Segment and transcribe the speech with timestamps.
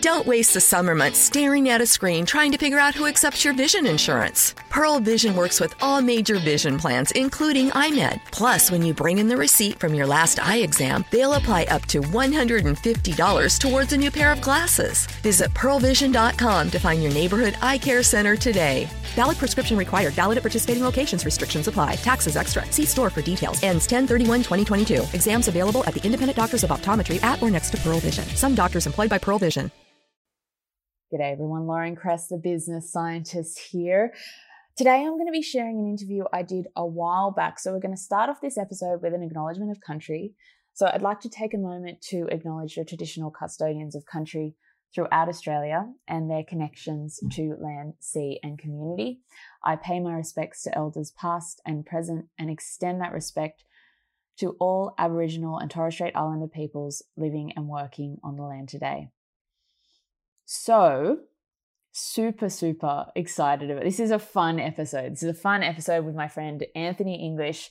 [0.00, 3.44] Don't waste the summer months staring at a screen trying to figure out who accepts
[3.44, 4.54] your vision insurance.
[4.70, 8.18] Pearl Vision works with all major vision plans, including EyeMed.
[8.32, 11.84] Plus, when you bring in the receipt from your last eye exam, they'll apply up
[11.86, 15.04] to $150 towards a new pair of glasses.
[15.22, 18.88] Visit pearlvision.com to find your neighborhood eye care center today.
[19.16, 20.14] Valid prescription required.
[20.14, 21.26] Valid at participating locations.
[21.26, 21.96] Restrictions apply.
[21.96, 22.64] Taxes extra.
[22.72, 23.62] See store for details.
[23.62, 25.02] Ends 1031 2022.
[25.12, 28.24] Exams available at the independent doctors of optometry at or next to Pearl Vision.
[28.34, 29.70] Some doctors employed by Pearl Vision.
[31.12, 34.14] G'day everyone, Lauren Kress, the business scientist here.
[34.76, 37.58] Today I'm going to be sharing an interview I did a while back.
[37.58, 40.34] So we're going to start off this episode with an acknowledgement of country.
[40.72, 44.54] So I'd like to take a moment to acknowledge the traditional custodians of country
[44.94, 49.18] throughout Australia and their connections to land, sea, and community.
[49.64, 53.64] I pay my respects to elders past and present and extend that respect
[54.38, 59.08] to all Aboriginal and Torres Strait Islander peoples living and working on the land today.
[60.52, 61.18] So,
[61.92, 64.00] super, super excited about this.
[64.00, 65.12] is a fun episode.
[65.12, 67.70] This is a fun episode with my friend Anthony English.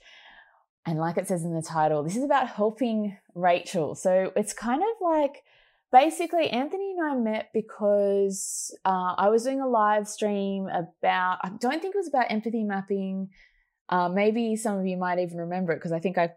[0.85, 3.95] And like it says in the title, this is about helping Rachel.
[3.95, 5.43] So it's kind of like
[5.91, 11.49] basically Anthony and I met because uh, I was doing a live stream about, I
[11.59, 13.27] don't think it was about empathy mapping.
[13.89, 16.29] Uh, maybe some of you might even remember it because I think I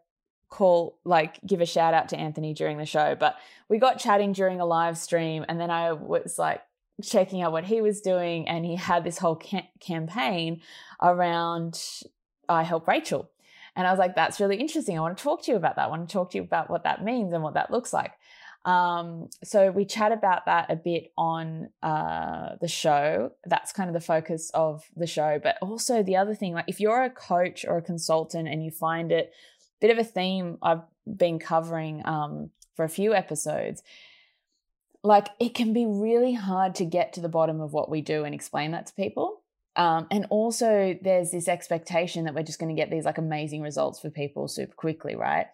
[0.53, 3.17] call like give a shout out to Anthony during the show.
[3.19, 3.37] But
[3.69, 6.63] we got chatting during a live stream, and then I was like
[7.03, 9.41] checking out what he was doing, and he had this whole
[9.81, 10.61] campaign
[11.01, 11.81] around
[12.49, 13.31] I help Rachel.
[13.75, 14.99] And I was like, that's really interesting.
[14.99, 15.87] I want to talk to you about that.
[15.87, 18.13] I want to talk to you about what that means and what that looks like.
[18.67, 23.33] Um, so we chat about that a bit on uh, the show.
[23.47, 25.41] That's kind of the focus of the show.
[25.43, 28.71] But also the other thing, like if you're a coach or a consultant and you
[28.71, 29.33] find it
[29.83, 33.83] bit of a theme I've been covering um, for a few episodes.
[35.03, 38.25] Like, it can be really hard to get to the bottom of what we do
[38.25, 39.43] and explain that to people.
[39.75, 43.63] Um, and also, there's this expectation that we're just going to get these like amazing
[43.63, 45.47] results for people super quickly, right?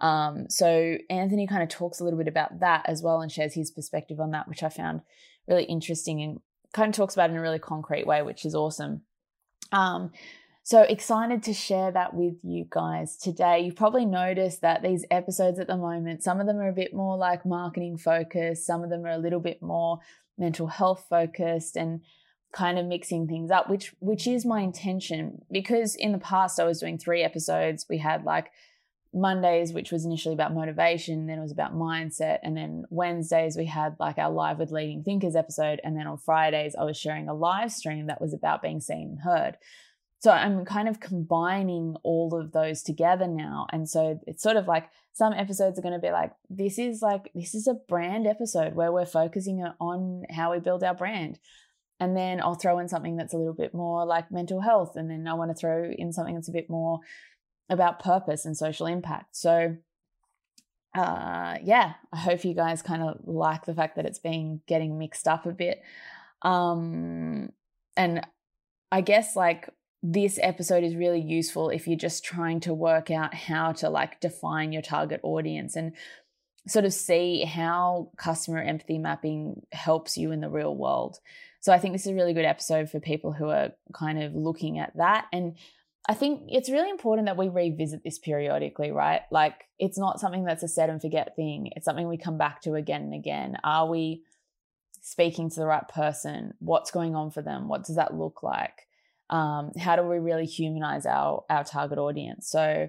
[0.00, 3.54] Um, so, Anthony kind of talks a little bit about that as well and shares
[3.54, 5.02] his perspective on that, which I found
[5.46, 6.40] really interesting and
[6.72, 9.02] kind of talks about in a really concrete way, which is awesome.
[9.70, 10.10] Um,
[10.66, 13.60] so excited to share that with you guys today.
[13.60, 16.92] You've probably noticed that these episodes at the moment, some of them are a bit
[16.92, 20.00] more like marketing focused, some of them are a little bit more
[20.36, 22.00] mental health focused and
[22.50, 26.64] kind of mixing things up, which which is my intention because in the past I
[26.64, 27.86] was doing three episodes.
[27.88, 28.50] We had like
[29.14, 33.66] Mondays, which was initially about motivation, then it was about mindset, and then Wednesdays we
[33.66, 37.28] had like our live with leading thinkers episode, and then on Fridays I was sharing
[37.28, 39.58] a live stream that was about being seen and heard.
[40.18, 43.66] So I'm kind of combining all of those together now.
[43.70, 47.02] And so it's sort of like some episodes are going to be like, this is
[47.02, 51.38] like, this is a brand episode where we're focusing on how we build our brand.
[52.00, 54.96] And then I'll throw in something that's a little bit more like mental health.
[54.96, 57.00] And then I want to throw in something that's a bit more
[57.68, 59.36] about purpose and social impact.
[59.36, 59.76] So,
[60.94, 64.98] uh, yeah, I hope you guys kind of like the fact that it's been getting
[64.98, 65.82] mixed up a bit.
[66.42, 67.50] Um,
[67.96, 68.26] and
[68.92, 69.68] I guess like
[70.12, 74.20] this episode is really useful if you're just trying to work out how to like
[74.20, 75.92] define your target audience and
[76.68, 81.18] sort of see how customer empathy mapping helps you in the real world.
[81.60, 84.34] So I think this is a really good episode for people who are kind of
[84.34, 85.56] looking at that and
[86.08, 89.22] I think it's really important that we revisit this periodically, right?
[89.32, 91.72] Like it's not something that's a set and forget thing.
[91.74, 93.56] It's something we come back to again and again.
[93.64, 94.22] Are we
[95.02, 96.54] speaking to the right person?
[96.60, 97.66] What's going on for them?
[97.66, 98.85] What does that look like?
[99.30, 102.50] Um, how do we really humanize our our target audience?
[102.50, 102.88] So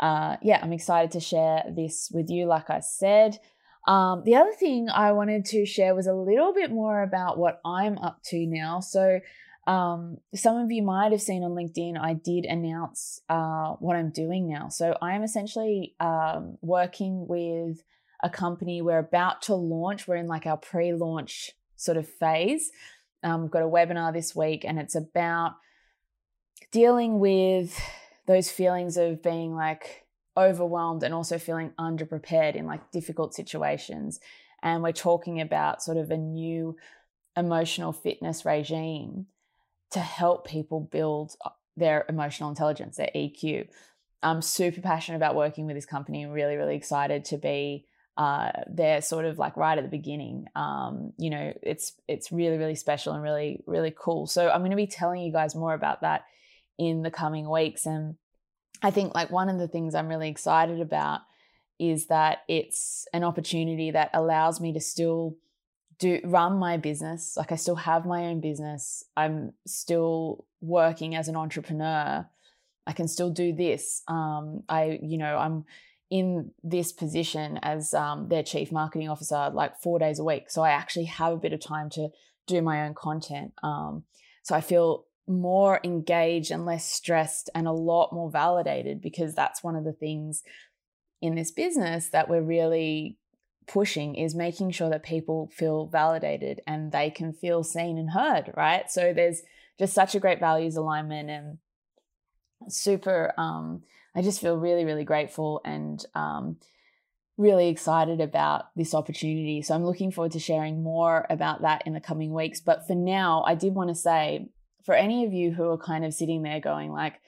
[0.00, 3.38] uh, yeah i'm excited to share this with you like i said.
[3.86, 7.60] Um, the other thing i wanted to share was a little bit more about what
[7.64, 8.80] i'm up to now.
[8.80, 9.20] So
[9.66, 14.10] um, some of you might have seen on linkedin i did announce uh, what i'm
[14.10, 14.68] doing now.
[14.68, 17.82] So i am essentially um, working with
[18.22, 20.08] a company we're about to launch.
[20.08, 22.70] We're in like our pre-launch sort of phase.
[23.22, 25.52] Um, we've got a webinar this week and it's about
[26.70, 27.80] dealing with
[28.26, 30.06] those feelings of being like
[30.36, 34.20] overwhelmed and also feeling underprepared in like difficult situations.
[34.62, 36.76] And we're talking about sort of a new
[37.36, 39.26] emotional fitness regime
[39.90, 41.36] to help people build
[41.76, 43.68] their emotional intelligence, their EQ.
[44.22, 48.52] I'm super passionate about working with this company and really, really excited to be uh,
[48.68, 50.46] they're sort of like right at the beginning.
[50.54, 54.26] Um, you know, it's it's really, really special and really, really cool.
[54.26, 56.24] So I'm going to be telling you guys more about that
[56.78, 57.86] in the coming weeks.
[57.86, 58.16] And
[58.82, 61.20] I think like one of the things I'm really excited about
[61.78, 65.36] is that it's an opportunity that allows me to still
[65.98, 67.36] do run my business.
[67.36, 69.04] Like I still have my own business.
[69.16, 72.26] I'm still working as an entrepreneur.
[72.86, 74.02] I can still do this.
[74.08, 75.64] Um, I, you know, I'm
[76.10, 80.50] in this position as um, their chief marketing officer like four days a week.
[80.50, 82.10] So I actually have a bit of time to
[82.46, 83.52] do my own content.
[83.62, 84.04] Um,
[84.42, 89.62] so I feel more engaged and less stressed and a lot more validated because that's
[89.62, 90.42] one of the things
[91.22, 93.16] in this business that we're really
[93.66, 98.52] pushing is making sure that people feel validated and they can feel seen and heard,
[98.56, 98.90] right?
[98.90, 99.42] So there's
[99.78, 101.58] just such a great values alignment and
[102.68, 103.82] super um
[104.14, 106.56] I just feel really really grateful and um
[107.36, 109.60] really excited about this opportunity.
[109.62, 112.60] So I'm looking forward to sharing more about that in the coming weeks.
[112.60, 114.46] But for now, I did want to say
[114.84, 117.20] for any of you who are kind of sitting there going like,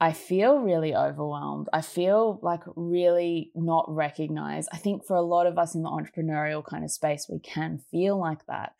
[0.00, 1.68] I feel really overwhelmed.
[1.72, 4.68] I feel like really not recognized.
[4.72, 7.78] I think for a lot of us in the entrepreneurial kind of space, we can
[7.90, 8.74] feel like that.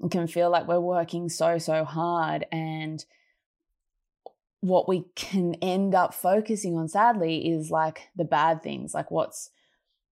[0.00, 2.46] We can feel like we're working so, so hard.
[2.50, 3.04] And
[4.60, 9.50] what we can end up focusing on, sadly, is like the bad things, like what's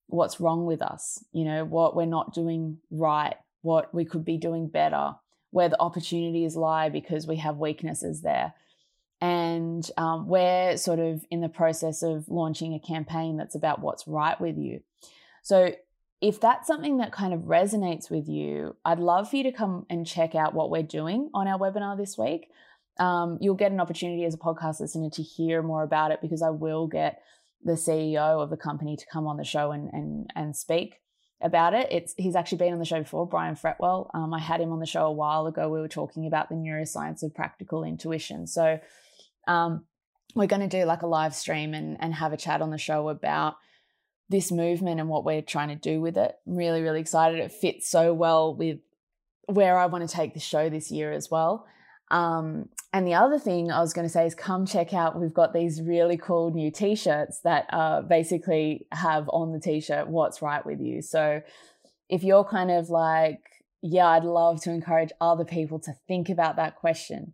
[0.08, 4.38] what's wrong with us, you know, what we're not doing right, what we could be
[4.38, 5.16] doing better,
[5.54, 8.56] where the opportunities lie because we have weaknesses there.
[9.22, 14.08] And um, we're sort of in the process of launching a campaign that's about what's
[14.08, 14.82] right with you.
[15.44, 15.76] So,
[16.22, 19.86] if that's something that kind of resonates with you, I'd love for you to come
[19.90, 22.48] and check out what we're doing on our webinar this week.
[22.98, 26.42] Um, you'll get an opportunity as a podcast listener to hear more about it because
[26.42, 27.22] I will get
[27.62, 31.03] the CEO of the company to come on the show and and and speak
[31.44, 31.88] about it.
[31.92, 34.10] It's he's actually been on the show before, Brian Fretwell.
[34.14, 35.70] Um, I had him on the show a while ago.
[35.70, 38.48] We were talking about the neuroscience of practical intuition.
[38.48, 38.80] So
[39.48, 39.86] um,
[40.36, 42.78] we're going to do like a live stream and and have a chat on the
[42.78, 43.58] show about
[44.30, 46.36] this movement and what we're trying to do with it.
[46.48, 47.40] I'm really really excited.
[47.40, 48.80] It fits so well with
[49.48, 51.68] where I want to take the show this year as well.
[52.14, 55.20] Um, and the other thing I was going to say is come check out.
[55.20, 59.82] We've got these really cool new t shirts that uh, basically have on the t
[59.82, 61.02] shirt what's right with you.
[61.02, 61.42] So
[62.10, 63.42] if you're kind of like,
[63.82, 67.34] yeah, I'd love to encourage other people to think about that question,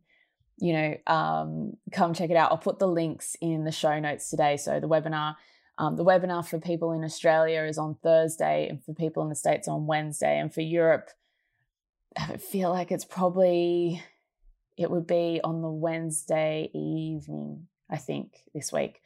[0.59, 2.51] you know, um, come check it out.
[2.51, 4.55] I'll put the links in the show notes today.
[4.55, 5.35] So the webinar.
[5.77, 9.35] Um, the webinar for people in Australia is on Thursday, and for people in the
[9.35, 10.37] States on Wednesday.
[10.37, 11.09] And for Europe,
[12.17, 14.03] I feel like it's probably
[14.79, 19.01] it would be on the Wednesday evening, I think, this week.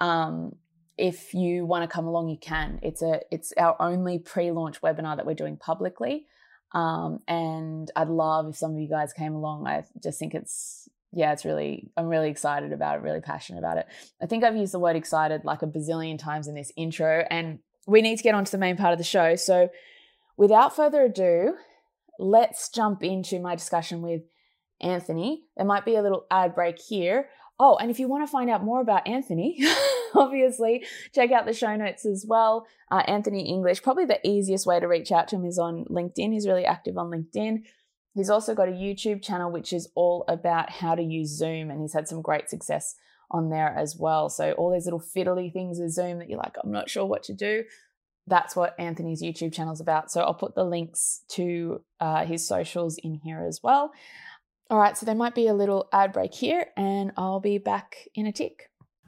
[0.00, 0.56] Um,
[0.96, 2.78] if you want to come along, you can.
[2.82, 6.26] It's a it's our only pre-launch webinar that we're doing publicly.
[6.72, 9.66] Um, and I'd love if some of you guys came along.
[9.66, 13.76] I just think it's yeah, it's really I'm really excited about it, really passionate about
[13.76, 13.86] it.
[14.22, 17.58] I think I've used the word excited like a bazillion times in this intro, and
[17.86, 19.36] we need to get on to the main part of the show.
[19.36, 19.68] So
[20.38, 21.56] without further ado,
[22.18, 24.22] let's jump into my discussion with
[24.80, 25.44] Anthony.
[25.56, 27.28] There might be a little ad break here.
[27.58, 29.58] Oh, and if you want to find out more about Anthony,
[30.14, 30.84] obviously
[31.14, 32.66] check out the show notes as well.
[32.90, 36.32] Uh, Anthony English, probably the easiest way to reach out to him is on LinkedIn.
[36.32, 37.64] He's really active on LinkedIn.
[38.14, 41.80] He's also got a YouTube channel which is all about how to use Zoom, and
[41.80, 42.96] he's had some great success
[43.30, 44.28] on there as well.
[44.28, 47.22] So, all these little fiddly things with Zoom that you're like, I'm not sure what
[47.24, 47.64] to do.
[48.26, 50.10] That's what Anthony's YouTube channel is about.
[50.10, 53.92] So, I'll put the links to uh, his socials in here as well.
[54.70, 58.06] All right, so there might be a little ad break here, and I'll be back
[58.14, 58.69] in a tick.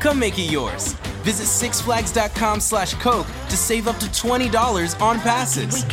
[0.00, 0.94] Come make it yours.
[1.22, 5.84] Visit sixflags.com slash Coke to save up to $20 on passes.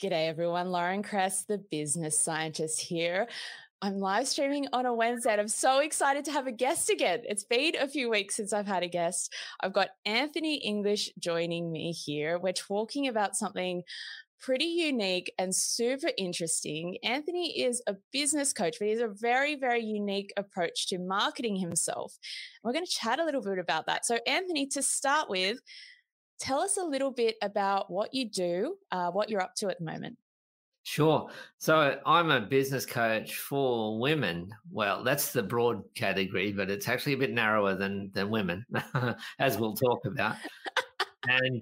[0.00, 3.26] G'day everyone, Lauren Kress, the business scientist here.
[3.82, 7.20] I'm live streaming on a Wednesday and I'm so excited to have a guest again.
[7.24, 9.32] It's been a few weeks since I've had a guest.
[9.60, 12.40] I've got Anthony English joining me here.
[12.40, 13.82] We're talking about something
[14.40, 16.96] pretty unique and super interesting.
[17.02, 21.56] Anthony is a business coach, but he has a very, very unique approach to marketing
[21.56, 22.16] himself.
[22.62, 24.06] We're going to chat a little bit about that.
[24.06, 25.58] So, Anthony, to start with,
[26.40, 29.78] tell us a little bit about what you do, uh, what you're up to at
[29.78, 30.16] the moment.
[30.84, 31.28] Sure.
[31.58, 34.48] So I'm a business coach for women.
[34.70, 38.64] Well, that's the broad category, but it's actually a bit narrower than than women,
[39.38, 40.36] as we'll talk about.
[41.26, 41.60] and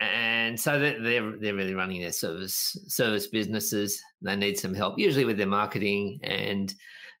[0.00, 4.00] and so they're, they're they're really running their service service businesses.
[4.20, 6.72] They need some help, usually with their marketing and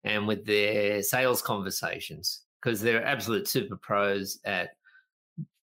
[0.04, 4.70] and with their sales conversations, because they're absolute super pros at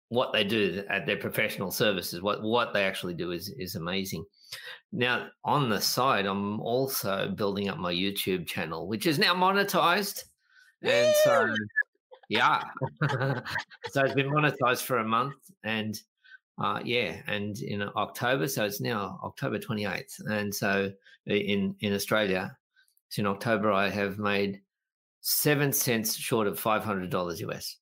[0.10, 2.22] what they do at their professional services.
[2.22, 4.26] What what they actually do is is amazing.
[4.92, 10.24] Now, on the side, I'm also building up my YouTube channel, which is now monetized.
[10.82, 11.54] And so,
[12.30, 12.62] yeah.
[13.10, 15.36] so it's been monetized for a month.
[15.64, 16.00] And
[16.58, 20.22] uh, yeah, and in October, so it's now October 28th.
[20.30, 20.92] And so
[21.26, 22.56] in, in Australia,
[23.10, 24.62] so in October, I have made
[25.22, 27.78] seven cents short of $500 US.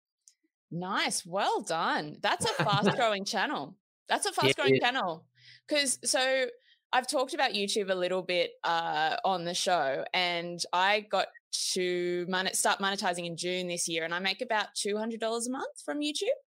[0.72, 1.26] Nice.
[1.26, 2.18] Well done.
[2.22, 3.78] That's a fast growing channel.
[4.10, 5.26] That's a fast growing yeah, channel.
[5.68, 6.48] Because so
[6.94, 11.26] I've talked about YouTube a little bit uh, on the show, and I got
[11.74, 15.48] to mon- start monetizing in June this year, and I make about two hundred dollars
[15.48, 16.38] a month from YouTube,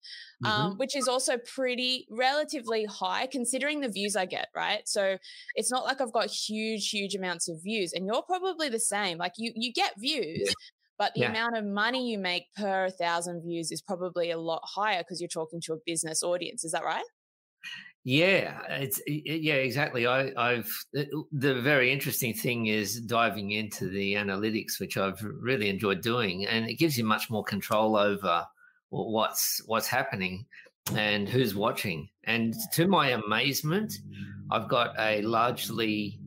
[0.45, 0.47] mm-hmm.
[0.47, 4.49] um, which is also pretty relatively high considering the views I get.
[4.55, 5.19] Right, so
[5.57, 9.19] it's not like I've got huge, huge amounts of views, and you're probably the same.
[9.19, 10.55] Like you, you get views.
[10.99, 11.31] But the yeah.
[11.31, 15.29] amount of money you make per thousand views is probably a lot higher because you're
[15.29, 16.65] talking to a business audience.
[16.65, 17.05] Is that right?
[18.09, 20.07] Yeah, it's yeah, exactly.
[20.07, 25.21] I, have uh, uh, the very interesting thing is diving into the analytics, which I've
[25.21, 28.47] really enjoyed doing, and it gives you much more control over
[28.91, 30.47] what's what's happening
[30.95, 32.09] and who's watching.
[32.23, 33.99] And to my amazement,
[34.53, 36.21] I've got a largely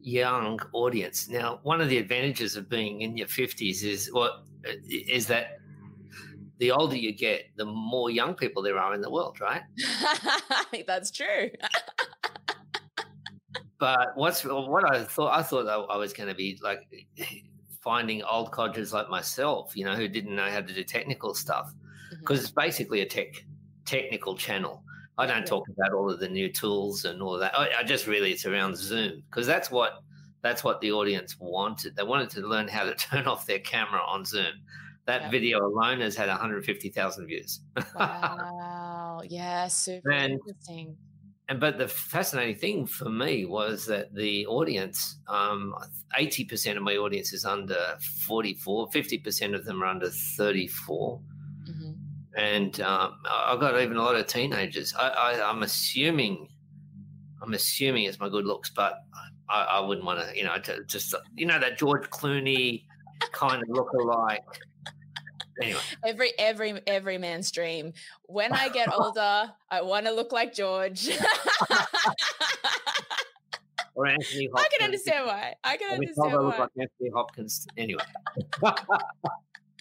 [0.00, 1.28] young audience.
[1.28, 5.59] Now, one of the advantages of being in your fifties is what uh, is that
[6.60, 9.62] the older you get, the more young people there are in the world, right?
[10.86, 11.50] That's true.
[13.78, 16.80] but what's what I thought I thought I was going to be like
[17.82, 21.72] finding old codgers like myself, you know, who didn't know how to do technical stuff,
[22.20, 22.44] because mm-hmm.
[22.44, 23.42] it's basically a tech
[23.86, 24.84] technical channel.
[25.16, 27.58] I don't talk about all of the new tools and all that.
[27.58, 30.02] I, I just really it's around Zoom because that's what
[30.42, 31.96] that's what the audience wanted.
[31.96, 34.52] They wanted to learn how to turn off their camera on Zoom.
[35.10, 35.30] That yep.
[35.32, 37.60] video alone has had 150,000 views.
[37.96, 39.22] wow.
[39.28, 40.96] Yeah, super and, interesting.
[41.48, 45.74] And but the fascinating thing for me was that the audience, um,
[46.16, 51.20] 80% of my audience is under 44, 50% of them are under 34.
[51.68, 51.90] Mm-hmm.
[52.40, 54.94] And um, I've got even a lot of teenagers.
[54.96, 56.46] I, I, I'm assuming,
[57.42, 58.94] I'm assuming it's my good looks, but
[59.48, 62.84] I, I wouldn't want to, you know, to just you know that George Clooney
[63.32, 64.44] kind of look alike
[65.60, 65.80] anyway.
[66.04, 67.92] Every every every man's dream.
[68.26, 71.08] When I get older, I want to look like George.
[73.94, 74.64] or Anthony Hopkins.
[74.64, 75.54] I can understand why.
[75.64, 76.38] I can understand why.
[76.38, 77.66] Look like Anthony Hopkins.
[77.76, 78.04] Anyway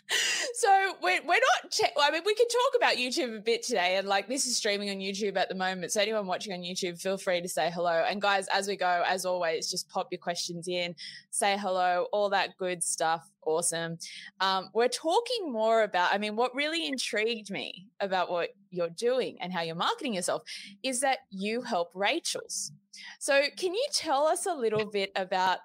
[0.54, 3.98] so we're, we're not che- i mean we can talk about youtube a bit today
[3.98, 7.00] and like this is streaming on youtube at the moment so anyone watching on youtube
[7.00, 8.04] feel free to say hello.
[8.08, 10.96] And guys as we go as always just pop your questions in
[11.30, 13.98] say hello all that good stuff awesome.
[14.42, 19.38] Um, we're talking more about i mean what really intrigued me about what you're doing
[19.42, 20.44] and how you're marketing yourself
[20.84, 22.72] is that you help rachels.
[23.20, 25.60] So can you tell us a little bit about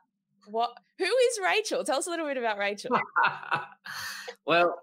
[0.47, 1.85] what who is Rachel?
[1.85, 2.97] Tell us a little bit about Rachel.
[4.47, 4.81] well,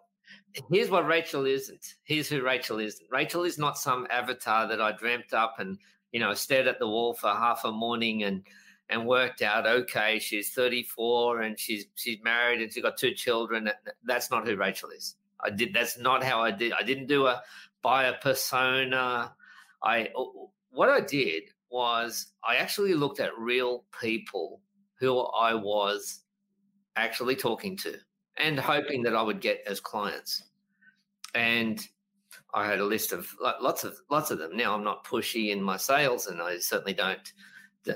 [0.72, 1.96] here's what Rachel isn't.
[2.03, 3.01] Here's who Rachel is.
[3.12, 5.77] Rachel is not some avatar that I dreamt up and
[6.12, 8.44] you know stared at the wall for half a morning and
[8.89, 9.65] and worked out.
[9.65, 13.70] Okay, she's 34 and she's she's married and she's got two children.
[14.03, 15.15] That's not who Rachel is.
[15.44, 15.74] I did.
[15.74, 16.74] That's not how I did.
[16.74, 17.41] I didn't do a
[17.82, 19.34] buyer persona.
[19.84, 20.10] I
[20.70, 24.60] what I did was I actually looked at real people
[25.01, 26.22] who I was
[26.96, 27.96] actually talking to
[28.38, 30.43] and hoping that I would get as clients.
[31.36, 31.86] And
[32.53, 34.55] I had a list of lots of lots of them.
[34.55, 37.34] Now I'm not pushy in my sales, and I certainly don't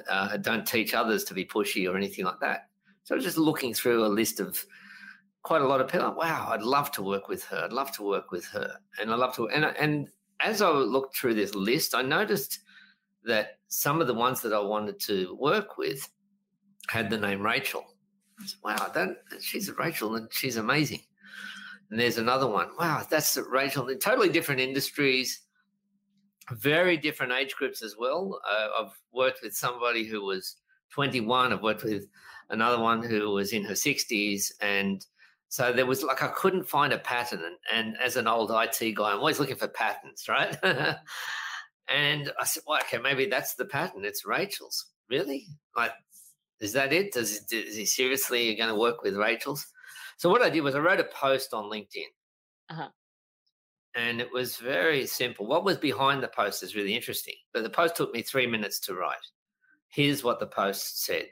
[0.09, 2.69] uh, don't teach others to be pushy or anything like that.
[3.03, 4.65] So I was just looking through a list of
[5.43, 6.15] quite a lot of people.
[6.15, 7.65] Wow, I'd love to work with her.
[7.65, 9.50] I'd love to work with her, and I love to.
[9.50, 10.09] And and
[10.39, 12.59] as I looked through this list, I noticed
[13.25, 16.09] that some of the ones that I wanted to work with
[16.88, 17.84] had the name Rachel.
[18.46, 21.01] Said, wow, that she's Rachel and she's amazing.
[21.89, 22.70] And there's another one.
[22.80, 25.42] Wow, that's Rachel in totally different industries.
[26.51, 28.39] very different age groups as well.
[28.48, 30.58] Uh, I've worked with somebody who was
[30.92, 31.54] 21.
[31.54, 32.06] I've worked with
[32.50, 34.51] another one who was in her 60s.
[34.62, 35.06] And
[35.50, 37.42] so there was like, I couldn't find a pattern.
[37.44, 40.56] And, and as an old IT guy, I'm always looking for patterns, right?
[41.88, 44.06] and I said, well, okay, maybe that's the pattern.
[44.06, 44.88] It's Rachel's.
[45.10, 45.48] Really?
[45.75, 45.92] Like,
[46.59, 47.13] is that it?
[47.13, 49.65] Does, is he seriously going to work with Rachel's?
[50.17, 52.12] So what I did was I wrote a post on LinkedIn.
[52.69, 52.89] Uh-huh.
[53.95, 55.45] And it was very simple.
[55.45, 57.35] What was behind the post is really interesting.
[57.53, 59.17] But the post took me three minutes to write.
[59.89, 61.25] Here's what the post said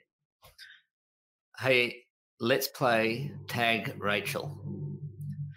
[1.59, 2.03] Hey,
[2.39, 4.57] let's play tag Rachel.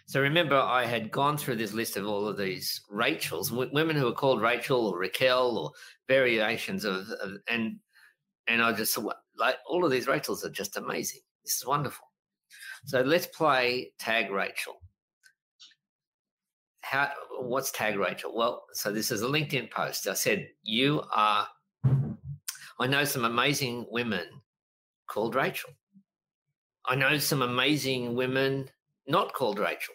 [0.06, 3.96] So remember, I had gone through this list of all of these Rachels, w- women
[3.96, 5.72] who are called Rachel or Raquel or
[6.06, 7.78] variations of, of and
[8.46, 8.96] and I just
[9.38, 11.20] like all of these Rachels are just amazing.
[11.44, 12.06] This is wonderful.
[12.86, 14.74] So let's play tag Rachel.
[16.80, 18.36] How what's tag Rachel?
[18.36, 20.06] Well, so this is a LinkedIn post.
[20.06, 21.48] I said, You are
[22.78, 24.26] I know some amazing women
[25.08, 25.70] called Rachel.
[26.84, 28.68] I know some amazing women
[29.08, 29.94] not called Rachel.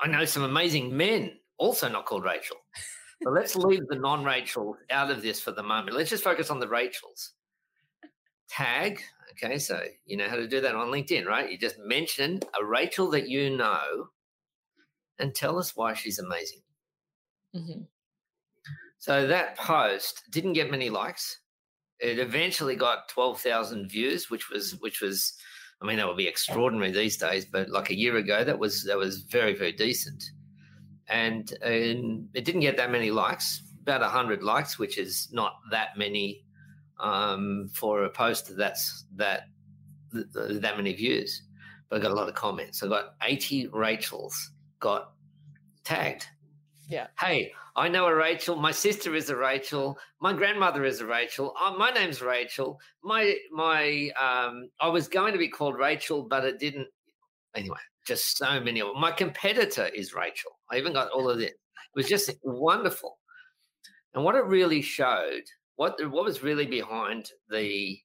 [0.00, 2.56] I know some amazing men also not called Rachel.
[3.22, 5.96] But let's leave the non Rachel out of this for the moment.
[5.96, 7.32] Let's just focus on the Rachels.
[8.48, 9.00] Tag,
[9.32, 11.50] okay, so you know how to do that on LinkedIn, right?
[11.50, 14.08] You just mention a Rachel that you know
[15.18, 16.60] and tell us why she's amazing.
[17.54, 17.82] Mm-hmm.
[18.98, 21.38] So that post didn't get many likes.
[21.98, 25.34] It eventually got twelve thousand views, which was which was,
[25.80, 27.44] I mean, that would be extraordinary these days.
[27.44, 30.22] But like a year ago, that was that was very very decent,
[31.08, 33.62] and, and it didn't get that many likes.
[33.82, 36.44] About hundred likes, which is not that many
[36.98, 39.48] um, for a post that's that
[40.12, 41.42] that many views.
[41.88, 42.82] But I got a lot of comments.
[42.82, 45.12] I got eighty Rachels got
[45.84, 46.26] tagged.
[46.88, 47.08] Yeah.
[47.18, 48.56] Hey, I know a Rachel.
[48.56, 49.98] My sister is a Rachel.
[50.20, 51.52] My grandmother is a Rachel.
[51.58, 52.80] Oh, my name's Rachel.
[53.02, 56.88] My my um, I was going to be called Rachel, but it didn't.
[57.54, 59.00] Anyway, just so many of them.
[59.00, 60.52] My competitor is Rachel.
[60.70, 61.50] I even got all of this.
[61.50, 61.56] It
[61.94, 63.18] was just wonderful.
[64.14, 65.42] And what it really showed,
[65.76, 67.98] what what was really behind the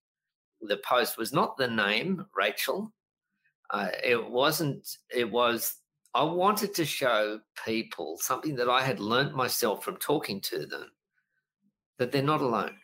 [0.61, 2.93] the post was not the name Rachel.
[3.69, 4.97] Uh, it wasn't.
[5.13, 5.77] It was
[6.13, 10.91] I wanted to show people something that I had learnt myself from talking to them
[11.97, 12.75] that they're not alone,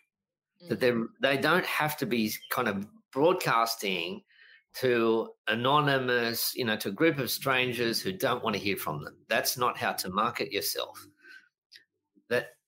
[0.63, 0.69] mm-hmm.
[0.69, 4.21] that they they don't have to be kind of broadcasting
[4.76, 9.04] to anonymous, you know, to a group of strangers who don't want to hear from
[9.04, 9.17] them.
[9.28, 11.06] That's not how to market yourself.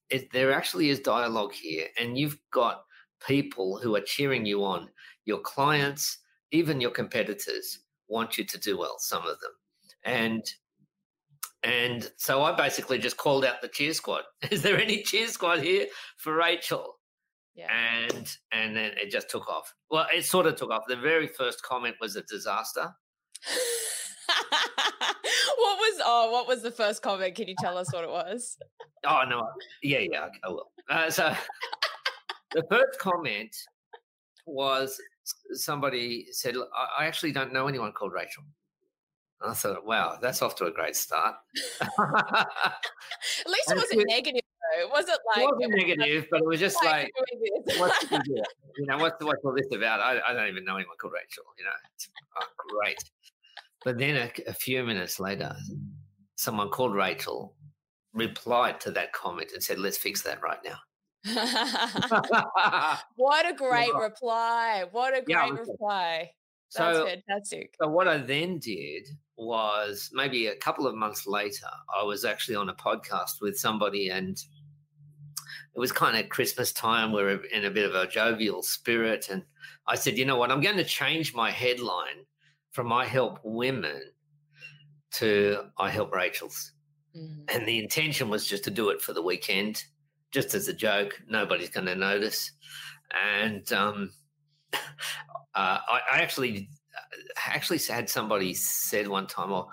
[0.10, 2.84] It, there actually is dialogue here, and you've got
[3.26, 4.90] people who are cheering you on.
[5.26, 6.20] Your clients,
[6.52, 8.96] even your competitors, want you to do well.
[8.98, 9.52] Some of them,
[10.04, 10.44] and
[11.64, 14.24] and so I basically just called out the cheer squad.
[14.52, 16.96] Is there any cheer squad here for Rachel?
[17.56, 17.68] Yeah.
[17.72, 19.74] And and then it just took off.
[19.92, 20.84] Well, it sort of took off.
[20.88, 22.94] The very first comment was a disaster.
[26.00, 27.36] Was oh what was the first comment?
[27.36, 28.58] Can you tell us what it was?
[29.06, 29.50] oh no,
[29.84, 30.72] yeah, yeah, I will.
[30.90, 31.34] Uh, so
[32.54, 33.56] the first comment
[34.46, 35.00] was
[35.54, 36.56] somebody said,
[36.98, 38.44] "I actually don't know anyone called Rachel."
[39.42, 41.36] And I thought, wow, that's off to a great start.
[41.82, 41.88] At
[43.48, 44.86] least it wasn't negative, though.
[44.86, 45.46] It wasn't like.
[45.46, 47.10] It wasn't negative, but it was just like,
[47.78, 50.02] what's You know, what's, what's all this about?
[50.02, 51.72] I, I, don't even know anyone called Rachel, you know.
[52.42, 52.98] Oh, great.
[53.84, 55.56] But then a, a few minutes later,
[56.36, 57.56] someone called Rachel
[58.14, 60.78] replied to that comment and said, let's fix that right now.
[63.16, 64.00] what a great yeah.
[64.00, 64.86] reply.
[64.92, 66.32] What a great yeah, reply.
[66.76, 67.76] That's so, fantastic.
[67.82, 72.56] So what I then did was maybe a couple of months later, I was actually
[72.56, 77.12] on a podcast with somebody and it was kind of Christmas time.
[77.12, 79.30] We are in a bit of a jovial spirit.
[79.30, 79.44] And
[79.88, 80.52] I said, you know what?
[80.52, 82.26] I'm going to change my headline
[82.80, 84.02] from I help women
[85.12, 86.72] to I help Rachel's.
[87.14, 87.54] Mm-hmm.
[87.54, 89.84] And the intention was just to do it for the weekend,
[90.32, 91.20] just as a joke.
[91.28, 92.54] Nobody's going to notice.
[93.36, 94.12] And um,
[94.74, 94.78] uh,
[95.56, 96.70] I, I, actually
[97.46, 99.68] actually had somebody said one time, or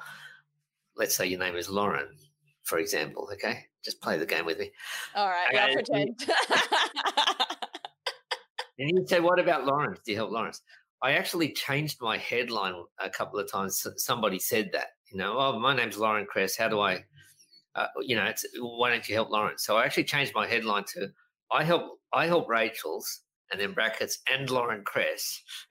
[0.96, 2.08] let's say your name is Lauren,
[2.64, 3.30] for example.
[3.34, 4.72] Okay, just play the game with me.
[5.14, 5.56] All right.
[5.56, 6.28] I'll pretend.
[8.80, 10.00] and you say, "What about Lawrence?
[10.04, 10.60] Do you help Lawrence?"
[11.02, 13.86] I actually changed my headline a couple of times.
[13.96, 16.56] Somebody said that, you know, oh, my name's Lauren Kress.
[16.56, 17.04] How do I,
[17.74, 19.58] uh, you know, it's why don't you help Lauren?
[19.58, 21.08] So I actually changed my headline to
[21.50, 23.20] I help I help Rachel's
[23.52, 25.42] and then brackets and Lauren Kress.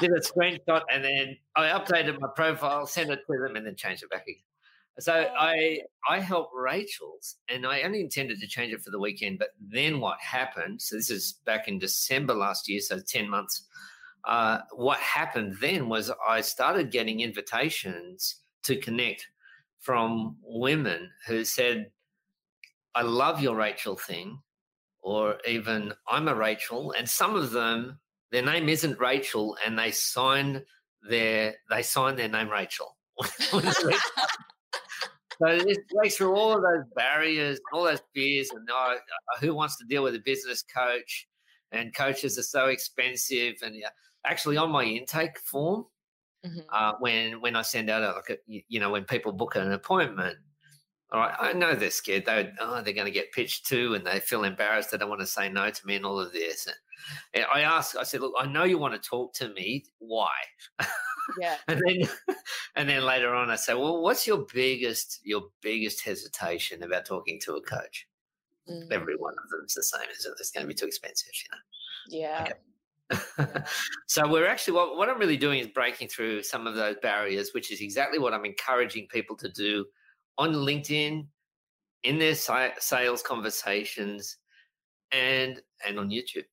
[0.00, 3.76] did a screenshot and then I updated my profile, sent it to them, and then
[3.76, 4.42] changed it back again.
[5.00, 9.38] So I I helped Rachel's, and I only intended to change it for the weekend.
[9.38, 10.82] But then what happened?
[10.82, 13.66] So this is back in December last year, so ten months.
[14.24, 19.26] Uh, what happened then was I started getting invitations to connect
[19.78, 21.90] from women who said,
[22.94, 24.40] "I love your Rachel thing,"
[25.00, 27.98] or even "I'm a Rachel," and some of them
[28.30, 30.64] their name isn't Rachel, and they sign
[31.08, 32.96] their they sign their name Rachel.
[35.40, 38.96] So it goes through all of those barriers, all those fears, and uh,
[39.40, 41.26] who wants to deal with a business coach?
[41.72, 43.54] And coaches are so expensive.
[43.62, 43.88] And yeah,
[44.26, 45.86] actually, on my intake form,
[46.44, 46.60] mm-hmm.
[46.72, 49.72] uh, when when I send out a, like a, you know when people book an
[49.72, 50.36] appointment,
[51.12, 52.24] all right, I know they're scared.
[52.26, 54.92] They oh, they're going to get pitched to, and they feel embarrassed.
[54.92, 56.68] They don't want to say no to me, and all of this.
[57.34, 59.86] And I asked, I said, look, I know you want to talk to me.
[59.98, 60.30] Why?
[61.38, 61.56] Yeah.
[61.68, 62.08] and then
[62.76, 67.40] and then later on I say, Well, what's your biggest your biggest hesitation about talking
[67.44, 68.08] to a coach?
[68.68, 68.90] Mm.
[68.90, 70.34] Every one of them is the same, is it?
[70.38, 72.22] It's going to be too expensive, you know.
[72.22, 72.42] Yeah.
[72.42, 73.62] Okay.
[74.06, 77.50] so we're actually what, what I'm really doing is breaking through some of those barriers,
[77.52, 79.84] which is exactly what I'm encouraging people to do
[80.40, 81.26] on LinkedIn,
[82.02, 84.38] in their sales conversations,
[85.12, 86.44] and and on YouTube.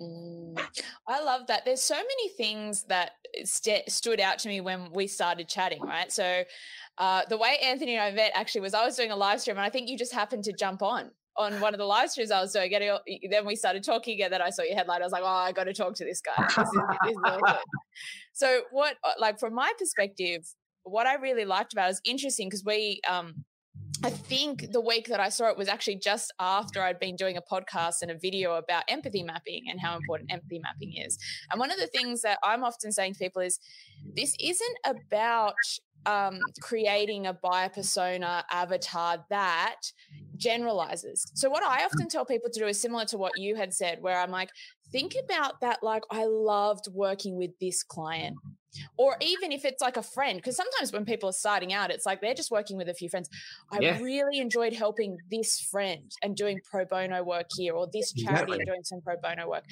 [0.00, 0.60] Mm,
[1.08, 1.64] I love that.
[1.64, 3.12] There's so many things that
[3.44, 6.10] st- stood out to me when we started chatting, right?
[6.10, 6.42] So,
[6.98, 9.56] uh, the way Anthony and I met actually was I was doing a live stream,
[9.56, 12.32] and I think you just happened to jump on on one of the live streams
[12.32, 12.70] I was doing.
[12.70, 12.96] Getting,
[13.30, 15.00] then we started talking, and then I saw your headline.
[15.00, 17.18] I was like, "Oh, I got to talk to this guy." This is, this is
[17.24, 17.58] really
[18.32, 20.44] so, what, uh, like, from my perspective,
[20.88, 23.44] what I really liked about it was interesting because we um,
[24.04, 27.36] I think the week that I saw it was actually just after I'd been doing
[27.36, 31.18] a podcast and a video about empathy mapping and how important empathy mapping is.
[31.50, 33.58] And one of the things that I'm often saying to people is
[34.14, 35.54] this isn't about
[36.06, 39.80] um, creating a buyer persona avatar that
[40.36, 41.26] generalizes.
[41.34, 44.00] So, what I often tell people to do is similar to what you had said,
[44.00, 44.50] where I'm like,
[44.92, 48.36] think about that like, I loved working with this client.
[48.96, 52.04] Or even if it's like a friend because sometimes when people are starting out it's
[52.04, 53.28] like they're just working with a few friends.
[53.72, 53.98] I yeah.
[53.98, 58.58] really enjoyed helping this friend and doing pro bono work here or this charity exactly.
[58.58, 59.64] and doing some pro bono work.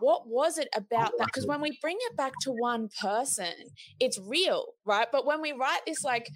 [0.00, 1.26] What was it about that?
[1.26, 3.52] Because when we bring it back to one person
[4.00, 5.06] it's real right?
[5.12, 6.28] But when we write this like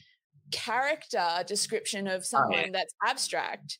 [0.52, 2.70] character description of someone oh, yeah.
[2.72, 3.78] that's abstract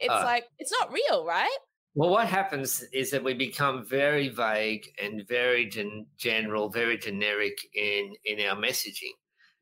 [0.00, 1.58] it's uh, like it's not real right
[1.94, 7.58] well, what happens is that we become very vague and very gen- general, very generic
[7.74, 9.16] in in our messaging,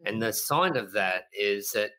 [0.04, 0.32] and the mm-hmm.
[0.32, 1.90] sign of that is that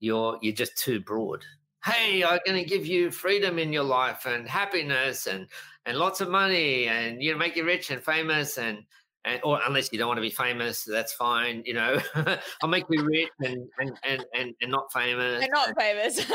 [0.00, 1.44] you're you're just too broad.
[1.84, 5.46] Hey, I'm going to give you freedom in your life and happiness and
[5.86, 8.84] and lots of money and you know make you rich and famous and
[9.24, 11.62] and or unless you don't want to be famous, that's fine.
[11.66, 12.00] You know,
[12.62, 15.42] I'll make you rich and and and and, and not famous.
[15.42, 16.20] And not famous.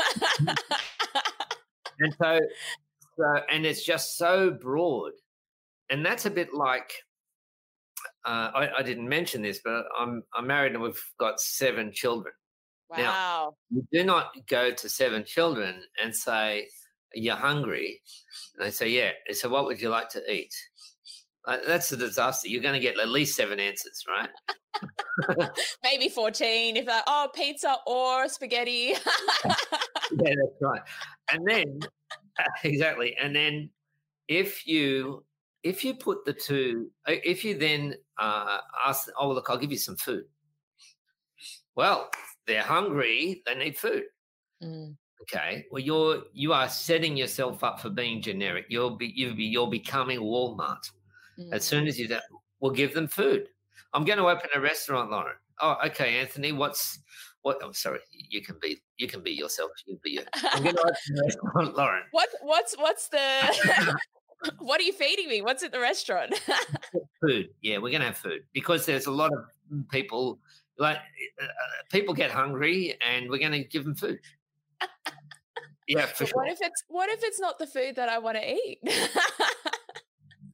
[2.00, 2.40] and so
[3.18, 5.12] so, and it's just so broad.
[5.90, 6.92] And that's a bit like
[8.24, 12.34] uh, I, I, didn't mention this, but I'm I'm married and we've got seven children.
[12.90, 12.96] Wow.
[12.98, 16.68] Now, you do not go to seven children and say,
[17.14, 18.00] You're hungry.
[18.56, 19.10] And they say, Yeah.
[19.32, 20.54] So, what would you like to eat?
[21.46, 22.48] Uh, that's a disaster.
[22.48, 25.48] You're going to get at least seven answers, right?
[25.84, 28.94] Maybe 14 if like, oh, pizza or spaghetti.
[29.44, 29.54] yeah,
[30.10, 30.80] that's right.
[31.30, 31.80] And then
[32.64, 33.16] exactly.
[33.20, 33.70] And then
[34.28, 35.24] if you
[35.62, 39.72] if you put the two, uh, if you then uh, ask, oh look, I'll give
[39.72, 40.24] you some food.
[41.74, 42.10] Well,
[42.46, 44.04] they're hungry; they need food.
[44.62, 44.96] Mm.
[45.22, 45.66] Okay.
[45.70, 48.66] Well, you're you are setting yourself up for being generic.
[48.68, 50.90] You'll be you'll be you're becoming Walmart.
[51.38, 51.52] Mm.
[51.52, 52.18] As soon as you do,
[52.60, 53.48] we'll give them food.
[53.92, 55.36] I'm going to open a restaurant, Lauren.
[55.60, 56.52] Oh, okay, Anthony.
[56.52, 56.98] What's
[57.46, 57.58] what?
[57.62, 58.00] I'm oh, sorry.
[58.10, 58.82] You can be.
[58.98, 59.70] You can be yourself.
[59.86, 60.22] You be you.
[60.50, 62.02] I'm going to Lauren.
[62.10, 62.28] What?
[62.42, 63.20] What's What's the?
[64.58, 65.42] what are you feeding me?
[65.42, 66.34] What's at the restaurant?
[67.20, 67.48] food.
[67.62, 69.44] Yeah, we're going to have food because there's a lot of
[69.90, 70.40] people.
[70.78, 70.98] Like
[71.40, 71.48] uh, uh
[71.90, 74.18] people get hungry, and we're going to give them food.
[75.86, 76.42] Yeah, for sure.
[76.42, 78.80] What if it's What if it's not the food that I want to eat?